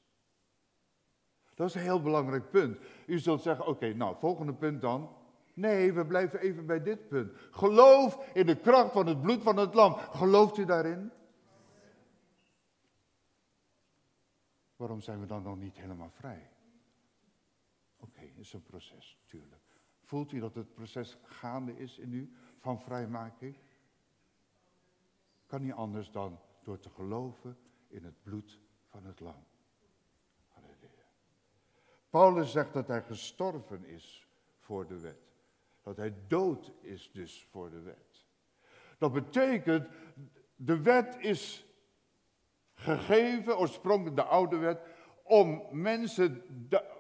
[1.56, 2.80] Dat is een heel belangrijk punt.
[3.06, 5.16] U zult zeggen, oké, nou, volgende punt dan.
[5.58, 7.32] Nee, we blijven even bij dit punt.
[7.52, 9.94] Geloof in de kracht van het bloed van het lam.
[9.94, 11.12] Gelooft u daarin?
[14.76, 16.50] Waarom zijn we dan nog niet helemaal vrij?
[18.00, 19.64] Oké, het is een proces, tuurlijk.
[20.04, 23.58] Voelt u dat het proces gaande is in u van vrijmaking?
[25.46, 29.44] Kan niet anders dan door te geloven in het bloed van het lam.
[30.48, 31.06] Halleluja.
[32.10, 34.28] Paulus zegt dat hij gestorven is
[34.60, 35.27] voor de wet.
[35.88, 38.26] Dat hij dood is dus voor de wet.
[38.98, 39.88] Dat betekent,
[40.56, 41.66] de wet is
[42.74, 44.82] gegeven, oorspronkelijk de oude wet,
[45.24, 46.44] om mensen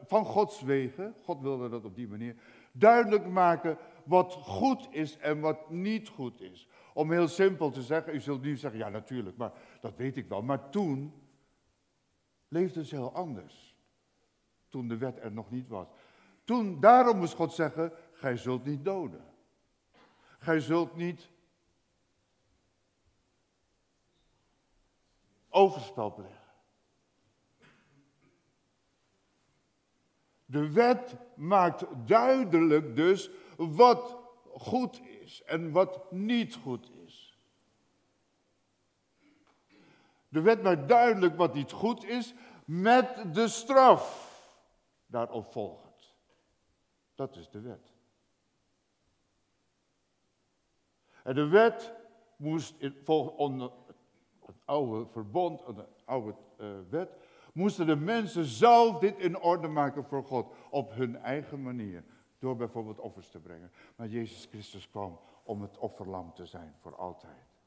[0.05, 2.35] van Gods wegen, God wilde dat op die manier,
[2.71, 6.67] duidelijk maken wat goed is en wat niet goed is.
[6.93, 10.27] Om heel simpel te zeggen, u zult nu zeggen, ja natuurlijk, maar dat weet ik
[10.27, 10.41] wel.
[10.41, 11.13] Maar toen
[12.47, 13.75] leefden ze heel anders.
[14.67, 15.87] Toen de wet er nog niet was.
[16.43, 19.25] Toen, daarom moest God zeggen, gij zult niet doden.
[20.39, 21.29] Gij zult niet
[25.49, 26.35] overspel plegen.
[30.45, 37.37] De wet maakt duidelijk dus wat goed is en wat niet goed is.
[40.29, 42.33] De wet maakt duidelijk wat niet goed is
[42.65, 44.25] met de straf
[45.05, 46.15] daarop volgend.
[47.15, 47.96] Dat is de wet.
[51.27, 51.93] En de wet
[52.35, 52.75] moest
[53.35, 53.71] onder
[54.45, 57.17] het oude verbond, de oude uh, wet,
[57.53, 60.53] moesten de mensen zelf dit in orde maken voor God.
[60.69, 62.03] Op hun eigen manier.
[62.39, 63.71] Door bijvoorbeeld offers te brengen.
[63.95, 67.59] Maar Jezus Christus kwam om het offerlam te zijn voor altijd.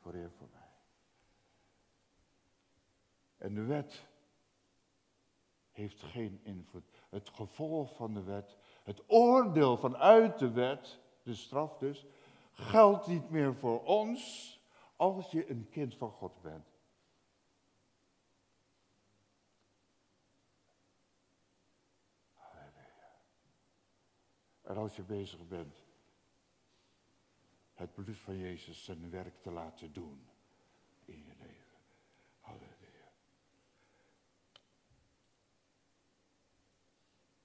[0.00, 0.68] Voor eer voor mij.
[3.36, 4.06] En de wet
[5.70, 6.84] heeft geen invloed.
[7.08, 12.06] Het gevolg van de wet, het oordeel vanuit de wet, de straf dus,
[12.56, 14.54] geldt niet meer voor ons
[14.96, 16.74] als je een kind van God bent.
[24.62, 25.84] En als je bezig bent
[27.74, 30.28] het bloed van Jezus zijn werk te laten doen
[31.04, 31.78] in je leven.
[32.40, 33.12] Halleluja.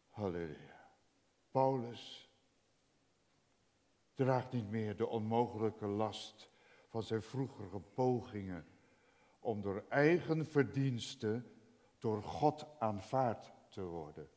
[0.09, 0.89] Halleluja.
[1.51, 2.20] Paulus
[4.21, 6.49] draagt niet meer de onmogelijke last
[6.87, 8.65] van zijn vroegere pogingen
[9.39, 11.51] om door eigen verdiensten
[11.99, 14.29] door God aanvaard te worden.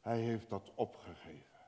[0.00, 1.60] Hij heeft dat opgegeven.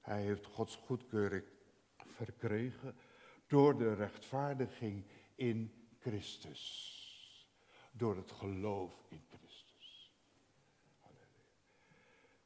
[0.00, 1.44] Hij heeft Gods goedkeuring
[1.96, 2.96] verkregen
[3.46, 5.04] door de rechtvaardiging
[5.34, 6.94] in Christus.
[7.92, 9.35] Door het geloof in Christus.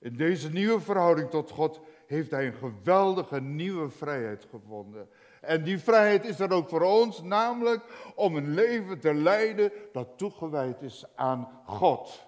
[0.00, 5.08] In deze nieuwe verhouding tot God heeft hij een geweldige nieuwe vrijheid gevonden.
[5.40, 10.18] En die vrijheid is er ook voor ons, namelijk om een leven te leiden dat
[10.18, 12.26] toegewijd is aan God.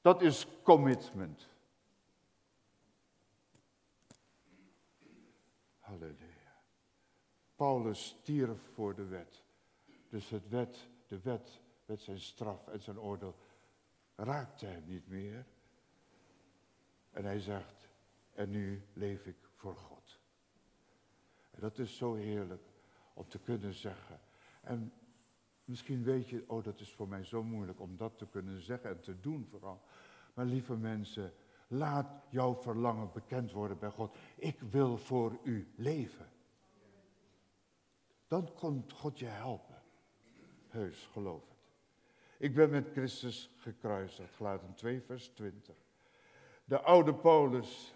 [0.00, 1.48] Dat is commitment.
[5.78, 6.60] Halleluja.
[7.56, 9.42] Paulus stierf voor de wet.
[10.08, 13.34] Dus het wet, de wet met zijn straf en zijn oordeel
[14.14, 15.46] raakte hem niet meer.
[17.16, 17.88] En hij zegt,
[18.32, 20.20] en nu leef ik voor God.
[21.50, 22.62] En dat is zo heerlijk
[23.14, 24.20] om te kunnen zeggen.
[24.60, 24.92] En
[25.64, 28.90] misschien weet je, oh dat is voor mij zo moeilijk om dat te kunnen zeggen
[28.90, 29.82] en te doen vooral.
[30.34, 31.32] Maar lieve mensen,
[31.68, 34.16] laat jouw verlangen bekend worden bij God.
[34.36, 36.28] Ik wil voor u leven.
[38.26, 39.82] Dan komt God je helpen.
[40.68, 41.58] Heus, geloof het.
[42.38, 45.85] Ik ben met Christus gekruisigd, Gelaten 2 vers 20.
[46.66, 47.94] De oude Paulus,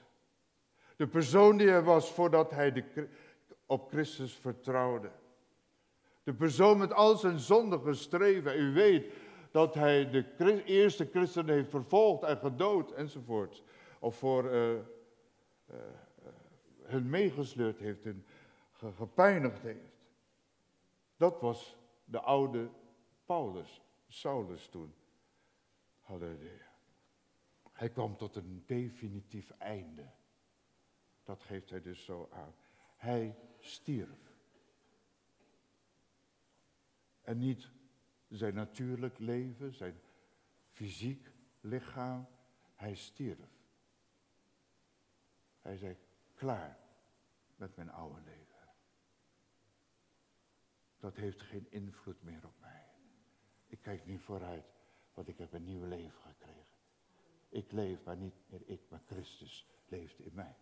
[0.96, 3.08] de persoon die hij was voordat hij de,
[3.66, 5.10] op Christus vertrouwde.
[6.22, 8.58] De persoon met al zijn zondige streven.
[8.58, 9.12] U weet
[9.50, 13.62] dat hij de eerste christenen heeft vervolgd en gedood enzovoort.
[13.98, 14.78] Of voor uh,
[16.82, 18.24] hun meegesleurd heeft, hun
[18.96, 19.98] gepijnigd heeft.
[21.16, 22.68] Dat was de oude
[23.24, 24.94] Paulus, Saulus toen.
[26.00, 26.69] Halleluja.
[27.80, 30.10] Hij kwam tot een definitief einde.
[31.22, 32.54] Dat geeft hij dus zo aan.
[32.96, 34.36] Hij stierf.
[37.20, 37.70] En niet
[38.28, 40.00] zijn natuurlijk leven, zijn
[40.70, 42.28] fysiek lichaam.
[42.74, 43.50] Hij stierf.
[45.58, 45.96] Hij zei,
[46.34, 46.78] klaar
[47.56, 48.68] met mijn oude leven.
[50.98, 52.86] Dat heeft geen invloed meer op mij.
[53.66, 54.72] Ik kijk nu vooruit,
[55.14, 56.79] want ik heb een nieuw leven gekregen.
[57.50, 60.56] Ik leef, maar niet meer ik, maar Christus leeft in mij.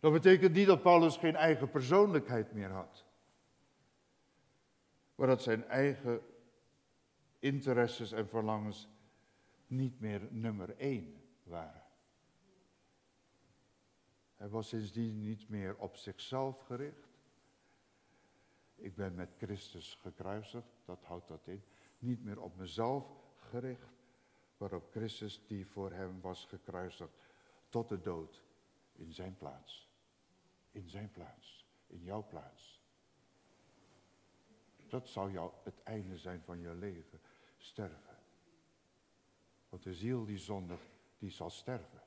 [0.00, 3.04] Dat betekent niet dat Paulus geen eigen persoonlijkheid meer had.
[5.14, 6.20] Maar dat zijn eigen
[7.38, 8.88] interesses en verlangens
[9.66, 11.82] niet meer nummer één waren.
[14.34, 17.08] Hij was sindsdien niet meer op zichzelf gericht.
[18.74, 21.62] Ik ben met Christus gekruisigd, dat houdt dat in.
[21.98, 23.06] Niet meer op mezelf
[23.36, 24.02] gericht,
[24.56, 27.12] maar op Christus die voor hem was gekruisigd
[27.68, 28.42] tot de dood
[28.92, 29.88] in zijn plaats
[30.78, 32.82] in zijn plaats, in jouw plaats.
[34.88, 37.20] Dat zou jou het einde zijn van je leven,
[37.56, 38.16] sterven.
[39.68, 42.02] Want de ziel die zondigt, die zal sterven.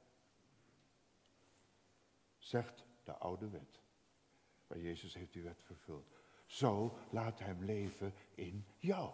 [2.37, 3.79] Zegt de oude wet.
[4.67, 6.15] Maar Jezus heeft die wet vervuld.
[6.45, 9.13] Zo laat hem leven in jou.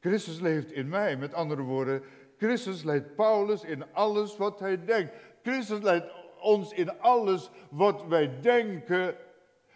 [0.00, 1.16] Christus leeft in mij.
[1.16, 2.02] Met andere woorden,
[2.36, 5.12] Christus leidt Paulus in alles wat hij denkt.
[5.42, 9.16] Christus leidt ons in alles wat wij denken,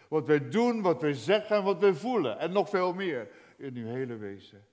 [0.07, 2.39] wat wij doen, wat wij zeggen en wat wij voelen.
[2.39, 4.65] En nog veel meer in uw hele wezen.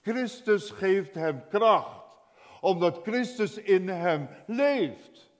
[0.00, 2.16] Christus geeft hem kracht,
[2.60, 5.30] omdat Christus in hem leeft.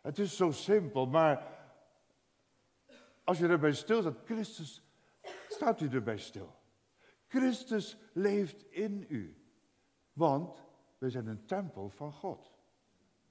[0.00, 1.46] Het is zo simpel, maar
[3.24, 4.82] als je erbij stilstaat, Christus,
[5.52, 6.58] staat u erbij stil.
[7.26, 9.44] Christus leeft in u.
[10.12, 10.64] Want
[10.98, 12.58] wij zijn een tempel van God.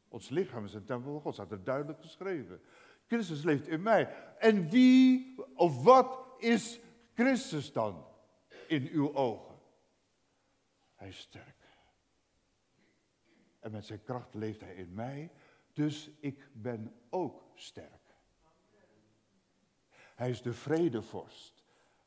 [0.08, 2.62] Ons lichaam is een tempel van God, staat er duidelijk geschreven.
[3.08, 4.34] Christus leeft in mij.
[4.38, 6.80] En wie of wat is
[7.14, 8.06] Christus dan
[8.68, 9.56] in uw ogen?
[10.96, 11.58] Hij is sterk.
[13.60, 15.32] En met zijn kracht leeft hij in mij,
[15.74, 18.16] dus ik ben ook sterk.
[20.16, 21.59] Hij is de vredevorst.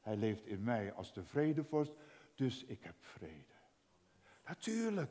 [0.02, 1.92] Hij leeft in mij als de vredevorst,
[2.34, 3.54] dus ik heb vrede.
[4.46, 5.10] Natuurlijk,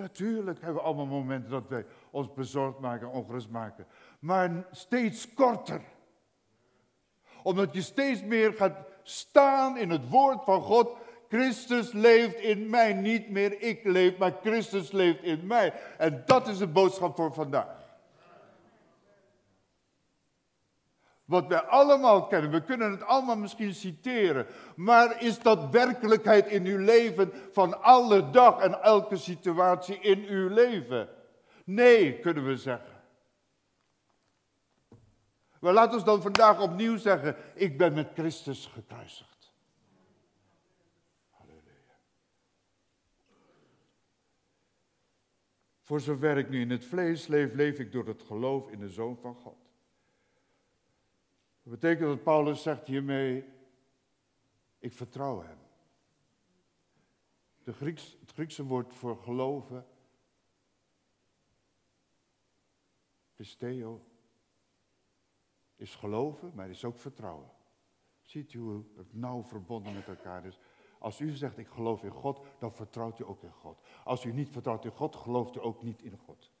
[0.00, 3.86] Natuurlijk hebben we allemaal momenten dat wij ons bezorgd maken, ongerust maken.
[4.18, 5.80] Maar steeds korter.
[7.42, 10.96] Omdat je steeds meer gaat staan in het woord van God.
[11.28, 15.72] Christus leeft in mij, niet meer ik leef, maar Christus leeft in mij.
[15.98, 17.79] En dat is de boodschap voor vandaag.
[21.30, 22.50] Wat wij allemaal kennen.
[22.50, 24.46] We kunnen het allemaal misschien citeren.
[24.76, 30.48] Maar is dat werkelijkheid in uw leven van alle dag en elke situatie in uw
[30.48, 31.08] leven?
[31.64, 33.02] Nee, kunnen we zeggen.
[35.60, 39.52] Maar laat ons dan vandaag opnieuw zeggen, ik ben met Christus gekruisigd.
[41.30, 41.98] Halleluja.
[45.80, 48.88] Voor zover ik nu in het vlees leef, leef ik door het geloof in de
[48.88, 49.69] Zoon van God.
[51.70, 53.44] Dat betekent dat Paulus zegt hiermee,
[54.78, 55.58] ik vertrouw hem.
[57.62, 59.86] De Grieks, het Griekse woord voor geloven,
[63.34, 64.04] pisteo,
[65.76, 67.50] is geloven, maar is ook vertrouwen.
[68.22, 70.58] Ziet u hoe het nauw verbonden met elkaar is?
[70.98, 73.80] Als u zegt, ik geloof in God, dan vertrouwt u ook in God.
[74.04, 76.52] Als u niet vertrouwt in God, gelooft u ook niet in God.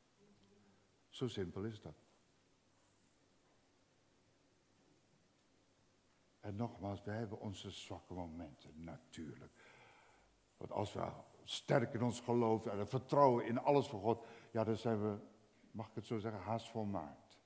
[1.08, 2.09] Zo simpel is dat.
[6.50, 9.52] En nogmaals, we hebben onze zwakke momenten, natuurlijk.
[10.56, 11.06] Want als we
[11.44, 15.18] sterk in ons geloof en vertrouwen in alles van God, ja, dan zijn we,
[15.70, 17.38] mag ik het zo zeggen, haast volmaakt.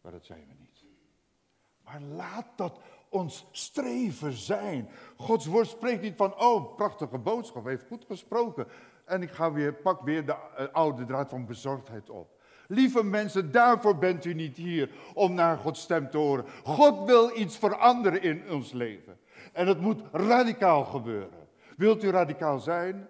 [0.00, 0.84] Maar dat zijn we niet.
[1.84, 4.88] Maar laat dat ons streven zijn.
[5.16, 8.68] Gods woord spreekt niet van, oh, prachtige boodschap, heeft goed gesproken.
[9.04, 12.37] En ik ga weer, pak weer de eh, oude draad van bezorgdheid op.
[12.70, 16.44] Lieve mensen, daarvoor bent u niet hier om naar Gods stem te horen.
[16.64, 19.18] God wil iets veranderen in ons leven.
[19.52, 21.48] En het moet radicaal gebeuren.
[21.76, 23.08] Wilt u radicaal zijn?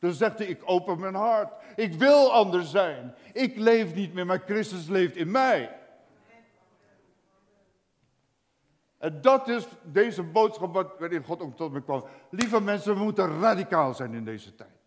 [0.00, 1.52] Dan zegt u, ik open mijn hart.
[1.76, 3.14] Ik wil anders zijn.
[3.32, 5.76] Ik leef niet meer, maar Christus leeft in mij.
[8.98, 12.04] En dat is deze boodschap waarin God ook tot me kwam.
[12.30, 14.83] Lieve mensen, we moeten radicaal zijn in deze tijd.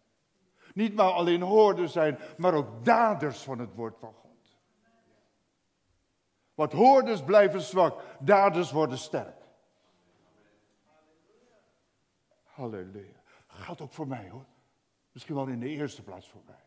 [0.78, 4.58] Niet maar alleen hoorders zijn, maar ook daders van het woord van God.
[6.54, 9.42] Want hoorders blijven zwak, daders worden sterk.
[12.44, 13.22] Halleluja.
[13.48, 14.46] Gaat ook voor mij hoor.
[15.12, 16.66] Misschien wel in de eerste plaats voor mij.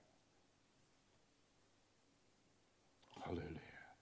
[3.08, 3.94] Halleluja.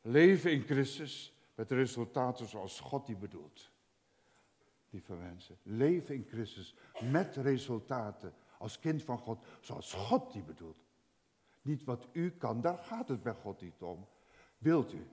[0.00, 3.71] Leven in Christus met resultaten zoals God die bedoelt.
[4.92, 6.74] Lieve mensen, leven in Christus
[7.10, 10.84] met resultaten als kind van God zoals God die bedoelt.
[11.62, 14.08] Niet wat u kan, daar gaat het bij God niet om.
[14.58, 15.06] Wilt u?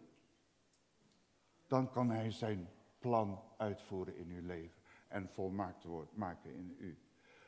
[1.67, 2.69] Dan kan Hij zijn
[2.99, 6.97] plan uitvoeren in uw leven en volmaakt maken in u.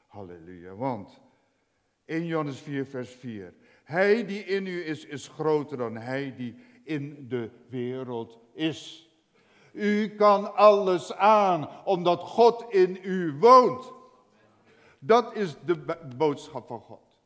[0.08, 0.76] Halleluja.
[0.76, 1.22] Want
[2.06, 3.54] in Johannes 4, vers 4.
[3.84, 9.11] Hij die in u is, is groter dan hij die in de wereld is.
[9.72, 13.92] U kan alles aan, omdat God in u woont.
[15.00, 17.18] Dat is de boodschap van God.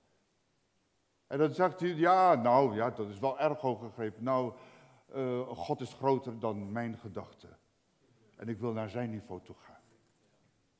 [1.28, 4.24] En dan zegt u, ja, nou, ja, dat is wel erg hoog gegrepen.
[4.24, 4.54] Nou,
[5.16, 7.58] uh, God is groter dan mijn gedachten.
[8.36, 9.82] En ik wil naar zijn niveau toe gaan.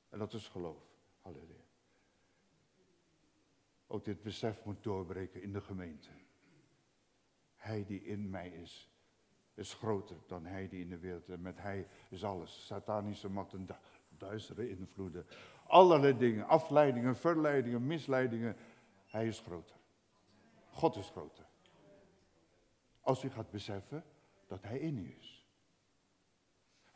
[0.10, 0.84] En dat is geloof.
[1.22, 1.64] Halleluja.
[3.88, 6.10] Ook dit besef moet doorbreken in de gemeente.
[7.56, 8.90] Hij die in mij is,
[9.56, 11.38] is groter dan hij die in de wereld is.
[11.38, 12.66] Met hij is alles.
[12.66, 13.68] Satanische machten,
[14.18, 15.26] duistere invloeden.
[15.68, 18.56] Allerlei dingen, afleidingen, verleidingen, misleidingen.
[19.06, 19.76] Hij is groter.
[20.70, 21.46] God is groter.
[23.02, 24.04] Als u gaat beseffen
[24.48, 25.48] dat hij in u is.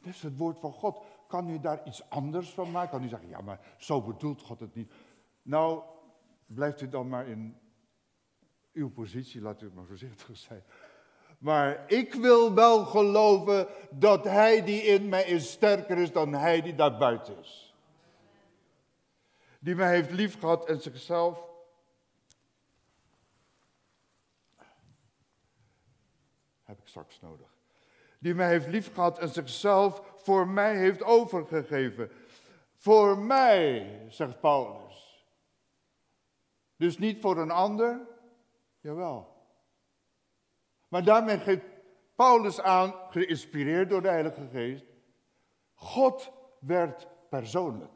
[0.01, 1.05] Dat is het woord van God.
[1.27, 2.89] Kan u daar iets anders van maken?
[2.89, 4.93] Kan u zeggen, ja, maar zo bedoelt God het niet.
[5.41, 5.83] Nou,
[6.45, 7.57] blijft u dan maar in
[8.73, 10.63] uw positie, laat u maar voorzichtig zijn.
[11.39, 16.61] Maar ik wil wel geloven dat hij die in mij is sterker is dan hij
[16.61, 17.73] die daar buiten is.
[19.59, 21.47] Die mij heeft lief gehad en zichzelf.
[26.63, 27.47] Heb ik straks nodig.
[28.19, 32.11] Die mij heeft lief gehad en zichzelf voor mij heeft overgegeven.
[32.75, 35.25] Voor mij, zegt Paulus.
[36.75, 38.07] Dus niet voor een ander,
[38.79, 39.38] jawel.
[40.89, 41.65] Maar daarmee geeft
[42.15, 44.85] Paulus aan, geïnspireerd door de Heilige Geest,
[45.73, 47.91] God werd persoonlijk.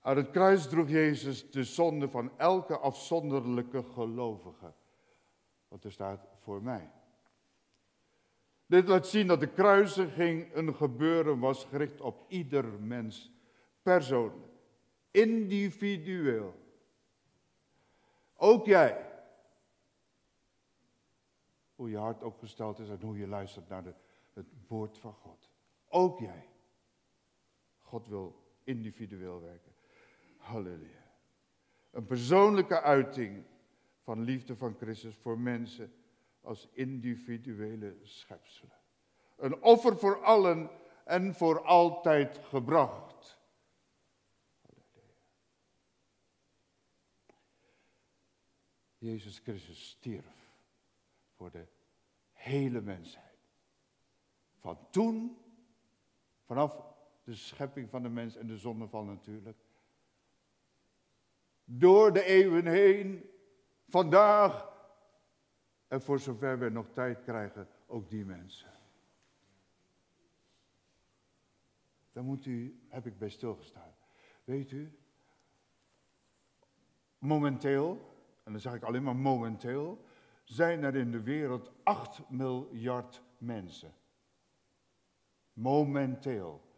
[0.00, 4.72] Aan het kruis droeg Jezus de zonde van elke afzonderlijke gelovige.
[5.68, 6.90] Want er staat voor mij.
[8.66, 13.32] Dit laat zien dat de kruisiging een gebeuren was gericht op ieder mens
[13.82, 14.52] persoonlijk,
[15.10, 16.54] individueel.
[18.42, 19.06] Ook jij.
[21.74, 23.94] Hoe je hart opgesteld is en hoe je luistert naar de,
[24.32, 25.50] het woord van God.
[25.88, 26.48] Ook jij.
[27.78, 29.72] God wil individueel werken.
[30.36, 31.10] Halleluja.
[31.90, 33.44] Een persoonlijke uiting
[34.02, 35.94] van liefde van Christus voor mensen
[36.40, 38.78] als individuele schepselen.
[39.36, 40.70] Een offer voor allen
[41.04, 43.39] en voor altijd gebracht.
[49.00, 50.52] Jezus Christus stierf
[51.36, 51.66] voor de
[52.32, 53.38] hele mensheid.
[54.58, 55.38] Van toen,
[56.44, 56.84] vanaf
[57.24, 59.58] de schepping van de mens en de zonneval natuurlijk.
[61.64, 63.30] Door de eeuwen heen,
[63.88, 64.72] vandaag
[65.88, 68.72] en voor zover we nog tijd krijgen, ook die mensen.
[72.12, 73.94] Daar moet u, heb ik bij stilgestaan.
[74.44, 74.98] Weet u,
[77.18, 78.09] momenteel,
[78.42, 80.04] en dan zeg ik alleen maar momenteel,
[80.44, 83.94] zijn er in de wereld 8 miljard mensen.
[85.52, 86.68] Momenteel.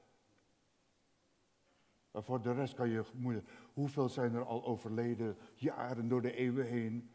[2.11, 3.49] Maar voor de rest kan je moeilijk.
[3.73, 7.11] Hoeveel zijn er al overleden, jaren door de eeuwen heen?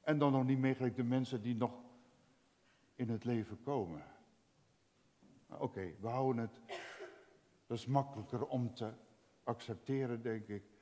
[0.00, 1.82] En dan nog niet meegelijk de mensen die nog
[2.94, 4.02] in het leven komen.
[5.48, 6.60] Oké, we houden het.
[7.66, 8.92] Dat is makkelijker om te
[9.44, 10.73] accepteren, denk ik.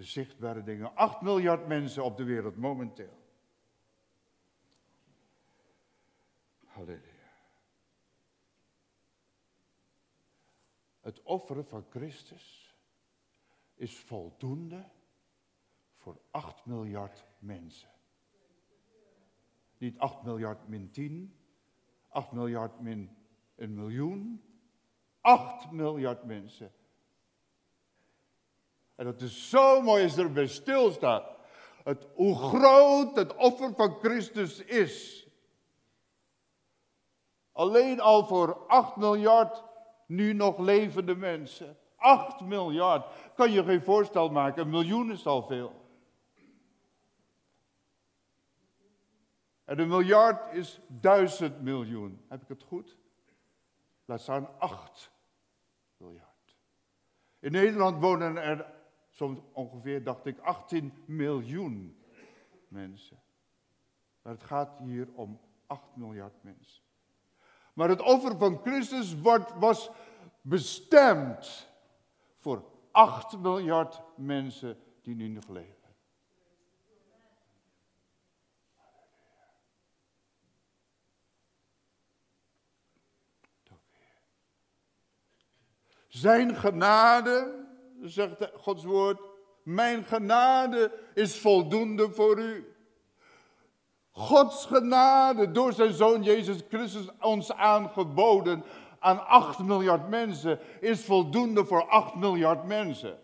[0.00, 0.94] De zichtbare dingen.
[0.94, 3.18] 8 miljard mensen op de wereld momenteel.
[6.64, 7.32] Halleluja.
[11.00, 12.76] Het offeren van Christus
[13.74, 14.88] is voldoende
[15.96, 17.90] voor 8 miljard mensen.
[19.78, 21.36] Niet 8 miljard min 10,
[22.08, 23.16] 8 miljard min
[23.54, 24.44] een miljoen,
[25.20, 26.72] 8 miljard mensen.
[29.00, 31.36] En dat is zo mooi als er bij stilstaat.
[31.84, 35.26] Het, hoe groot het offer van Christus is.
[37.52, 39.64] Alleen al voor 8 miljard
[40.06, 41.78] nu nog levende mensen.
[41.96, 43.06] 8 miljard.
[43.34, 45.88] Kan je geen voorstel maken, een miljoen is al veel.
[49.64, 52.24] En een miljard is duizend miljoen.
[52.28, 52.96] Heb ik het goed?
[54.04, 55.10] Laat staan 8
[55.96, 56.56] miljard.
[57.38, 58.78] In Nederland wonen er
[59.20, 62.04] soms ongeveer, dacht ik, 18 miljoen
[62.68, 63.20] mensen.
[64.22, 66.82] Maar het gaat hier om 8 miljard mensen.
[67.74, 69.90] Maar het offer van Christus wordt, was
[70.40, 71.68] bestemd
[72.38, 75.76] voor 8 miljard mensen die nu nog leven.
[86.08, 87.59] Zijn genade,
[88.02, 89.20] zegt Gods woord,
[89.62, 92.74] mijn genade is voldoende voor u.
[94.10, 98.64] Gods genade door zijn zoon Jezus Christus ons aangeboden
[98.98, 103.20] aan 8 miljard mensen is voldoende voor 8 miljard mensen.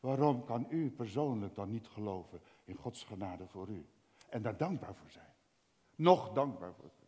[0.00, 3.86] Waarom kan u persoonlijk dan niet geloven in Gods genade voor u
[4.28, 5.34] en daar dankbaar voor zijn?
[5.96, 6.99] Nog dankbaar voor.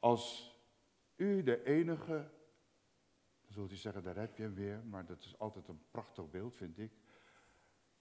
[0.00, 0.56] Als
[1.16, 2.30] u de enige,
[3.42, 6.30] dan zult u zeggen, daar heb je hem weer, maar dat is altijd een prachtig
[6.30, 6.92] beeld, vind ik.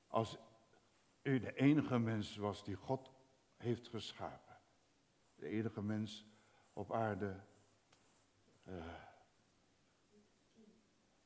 [0.08, 0.38] Als
[1.22, 3.12] u de enige mens was die God
[3.56, 4.58] heeft geschapen,
[5.36, 6.26] de enige mens
[6.74, 7.40] op aarde,
[8.68, 8.86] uh,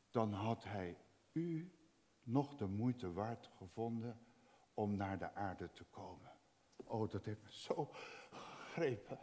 [0.10, 0.98] dan had hij
[1.32, 1.76] u
[2.24, 4.26] nog de moeite waard gevonden
[4.74, 6.32] om naar de aarde te komen.
[6.76, 7.90] Oh, dat heeft me zo
[8.32, 9.20] gegrepen.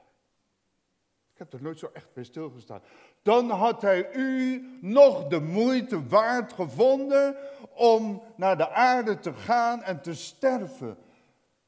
[1.38, 2.82] Ik heb er nooit zo echt bij stilgestaan.
[3.22, 7.36] Dan had hij u nog de moeite waard gevonden
[7.74, 10.98] om naar de aarde te gaan en te sterven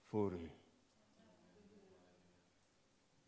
[0.05, 0.51] voor u.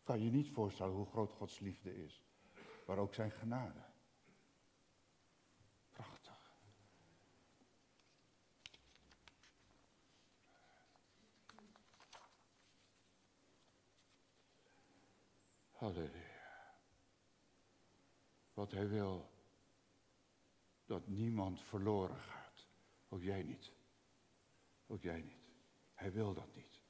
[0.03, 2.23] Kan je niet voorstellen hoe groot Gods liefde is,
[2.85, 3.83] maar ook zijn genade.
[5.91, 6.57] Prachtig.
[15.71, 16.22] Halleluja.
[18.53, 19.29] Wat hij wil.
[20.85, 22.67] Dat niemand verloren gaat.
[23.09, 23.71] Ook jij niet.
[24.87, 25.43] Ook jij niet.
[25.93, 26.81] Hij wil dat niet.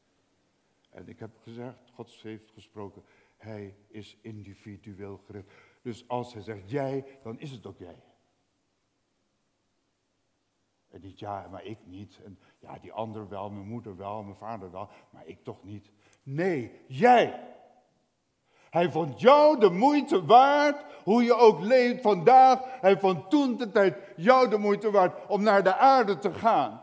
[0.89, 3.03] En ik heb gezegd, God heeft gesproken,
[3.37, 5.51] hij is individueel gericht.
[5.81, 8.03] Dus als hij zegt jij, dan is het ook jij.
[10.87, 12.19] En niet ja, maar ik niet.
[12.23, 15.91] En ja, die ander wel, mijn moeder wel, mijn vader wel, maar ik toch niet.
[16.23, 17.55] Nee, jij.
[18.73, 22.59] Hij vond jou de moeite waard, hoe je ook leeft vandaag.
[22.81, 26.81] Hij vond toen de tijd jou de moeite waard om naar de aarde te gaan.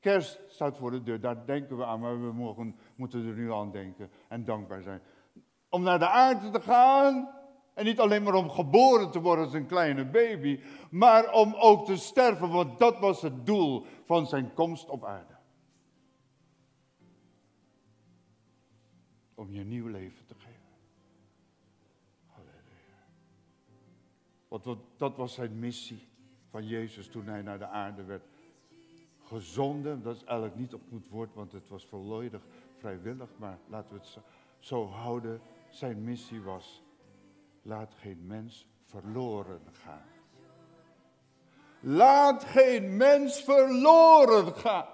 [0.00, 3.52] Kerst staat voor de deur, daar denken we aan, maar we mogen, moeten er nu
[3.52, 5.02] aan denken en dankbaar zijn.
[5.68, 7.30] om naar de aarde te gaan.
[7.74, 11.84] En niet alleen maar om geboren te worden als een kleine baby, maar om ook
[11.86, 15.34] te sterven, want dat was het doel van zijn komst op aarde.
[19.34, 20.19] Om je nieuw leven
[24.50, 26.08] Want dat was zijn missie
[26.48, 28.24] van Jezus toen hij naar de aarde werd
[29.24, 30.02] gezonden.
[30.02, 32.42] Dat is eigenlijk niet op goed woord, want het was volledig
[32.78, 33.28] vrijwillig.
[33.36, 34.18] Maar laten we het
[34.58, 35.40] zo houden.
[35.68, 36.82] Zijn missie was,
[37.62, 40.02] laat geen mens verloren gaan.
[41.80, 44.86] Laat geen mens verloren gaan.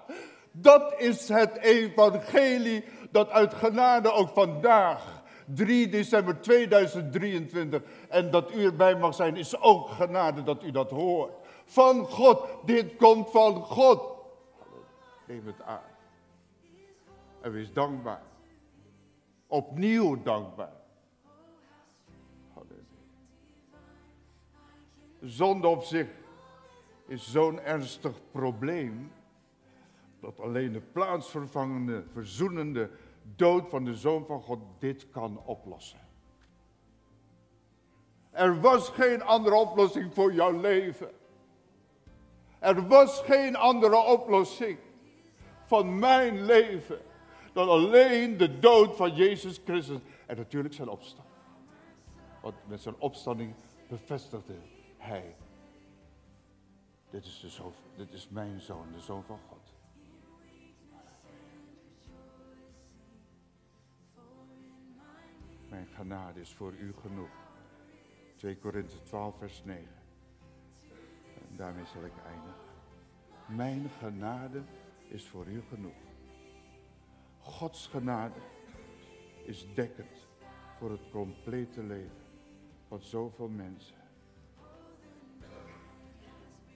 [0.51, 5.16] Dat is het evangelie dat uit genade ook vandaag,
[5.53, 10.89] 3 december 2023, en dat u erbij mag zijn, is ook genade dat u dat
[10.89, 11.33] hoort.
[11.65, 14.15] Van God, dit komt van God.
[15.27, 15.81] Neem het aan.
[17.41, 18.21] En wees dankbaar.
[19.47, 20.75] Opnieuw dankbaar.
[25.21, 26.07] Zonde op zich
[27.07, 29.11] is zo'n ernstig probleem
[30.19, 32.89] dat alleen de plaatsvervangende, verzoenende
[33.37, 35.99] dood van de Zoon van God dit kan oplossen.
[38.31, 41.11] Er was geen andere oplossing voor jouw leven.
[42.59, 44.77] Er was geen andere oplossing
[45.65, 47.01] van mijn leven
[47.53, 51.35] dan alleen de dood van Jezus Christus en natuurlijk zijn opstanding.
[52.41, 53.53] Want met zijn opstanding
[53.87, 54.55] bevestigde
[54.97, 55.35] hij,
[57.09, 59.66] dit is, de zoon, dit is mijn zoon, de zoon van God.
[65.69, 67.29] Mijn genade is voor u genoeg.
[68.35, 69.85] 2 Korinthe 12 vers 9.
[71.49, 72.65] En daarmee zal ik eindigen.
[73.45, 74.61] Mijn genade
[75.07, 75.95] is voor u genoeg.
[77.39, 78.39] Gods genade
[79.45, 80.27] is dekkend
[80.77, 82.25] voor het complete leven
[82.87, 83.95] van zoveel mensen.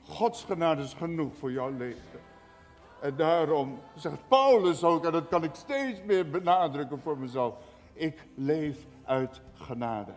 [0.04, 2.20] Gods genade is genoeg voor jouw leven.
[3.02, 7.56] En daarom zegt Paulus ook, en dat kan ik steeds meer benadrukken voor mezelf.
[7.94, 10.14] Ik leef uit genade.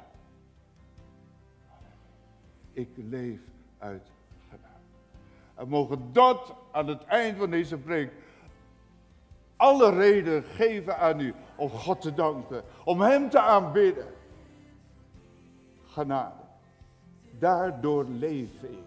[2.72, 3.40] Ik leef
[3.78, 4.12] uit
[5.54, 8.12] en mogen dat aan het eind van deze preek
[9.56, 14.06] alle reden geven aan u om God te danken, om Hem te aanbidden.
[15.86, 16.42] Genade.
[17.38, 18.78] Daardoor leef ik.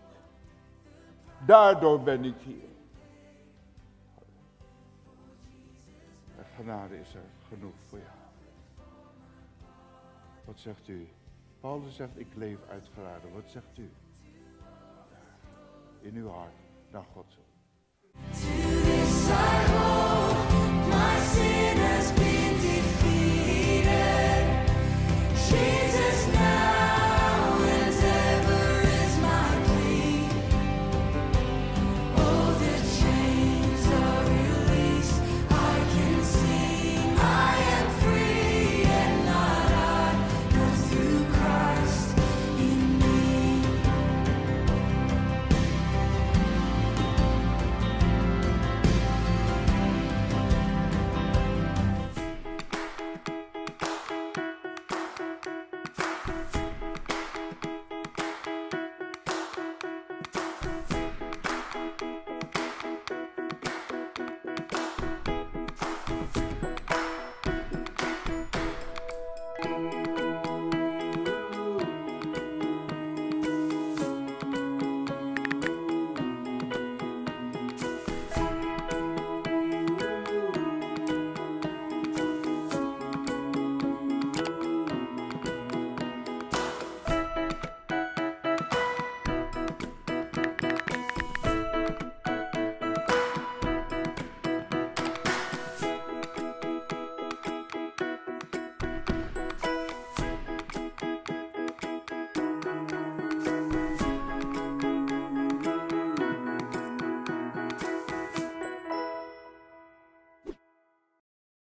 [1.45, 2.69] Daardoor ben ik hier.
[6.37, 8.16] En genade is er genoeg voor jou.
[10.47, 11.07] Wat zegt u?
[11.59, 13.29] Paulus zegt, ik leef uit genade.
[13.33, 13.89] Wat zegt u?
[16.07, 16.53] in uw hart
[16.91, 17.37] naar God.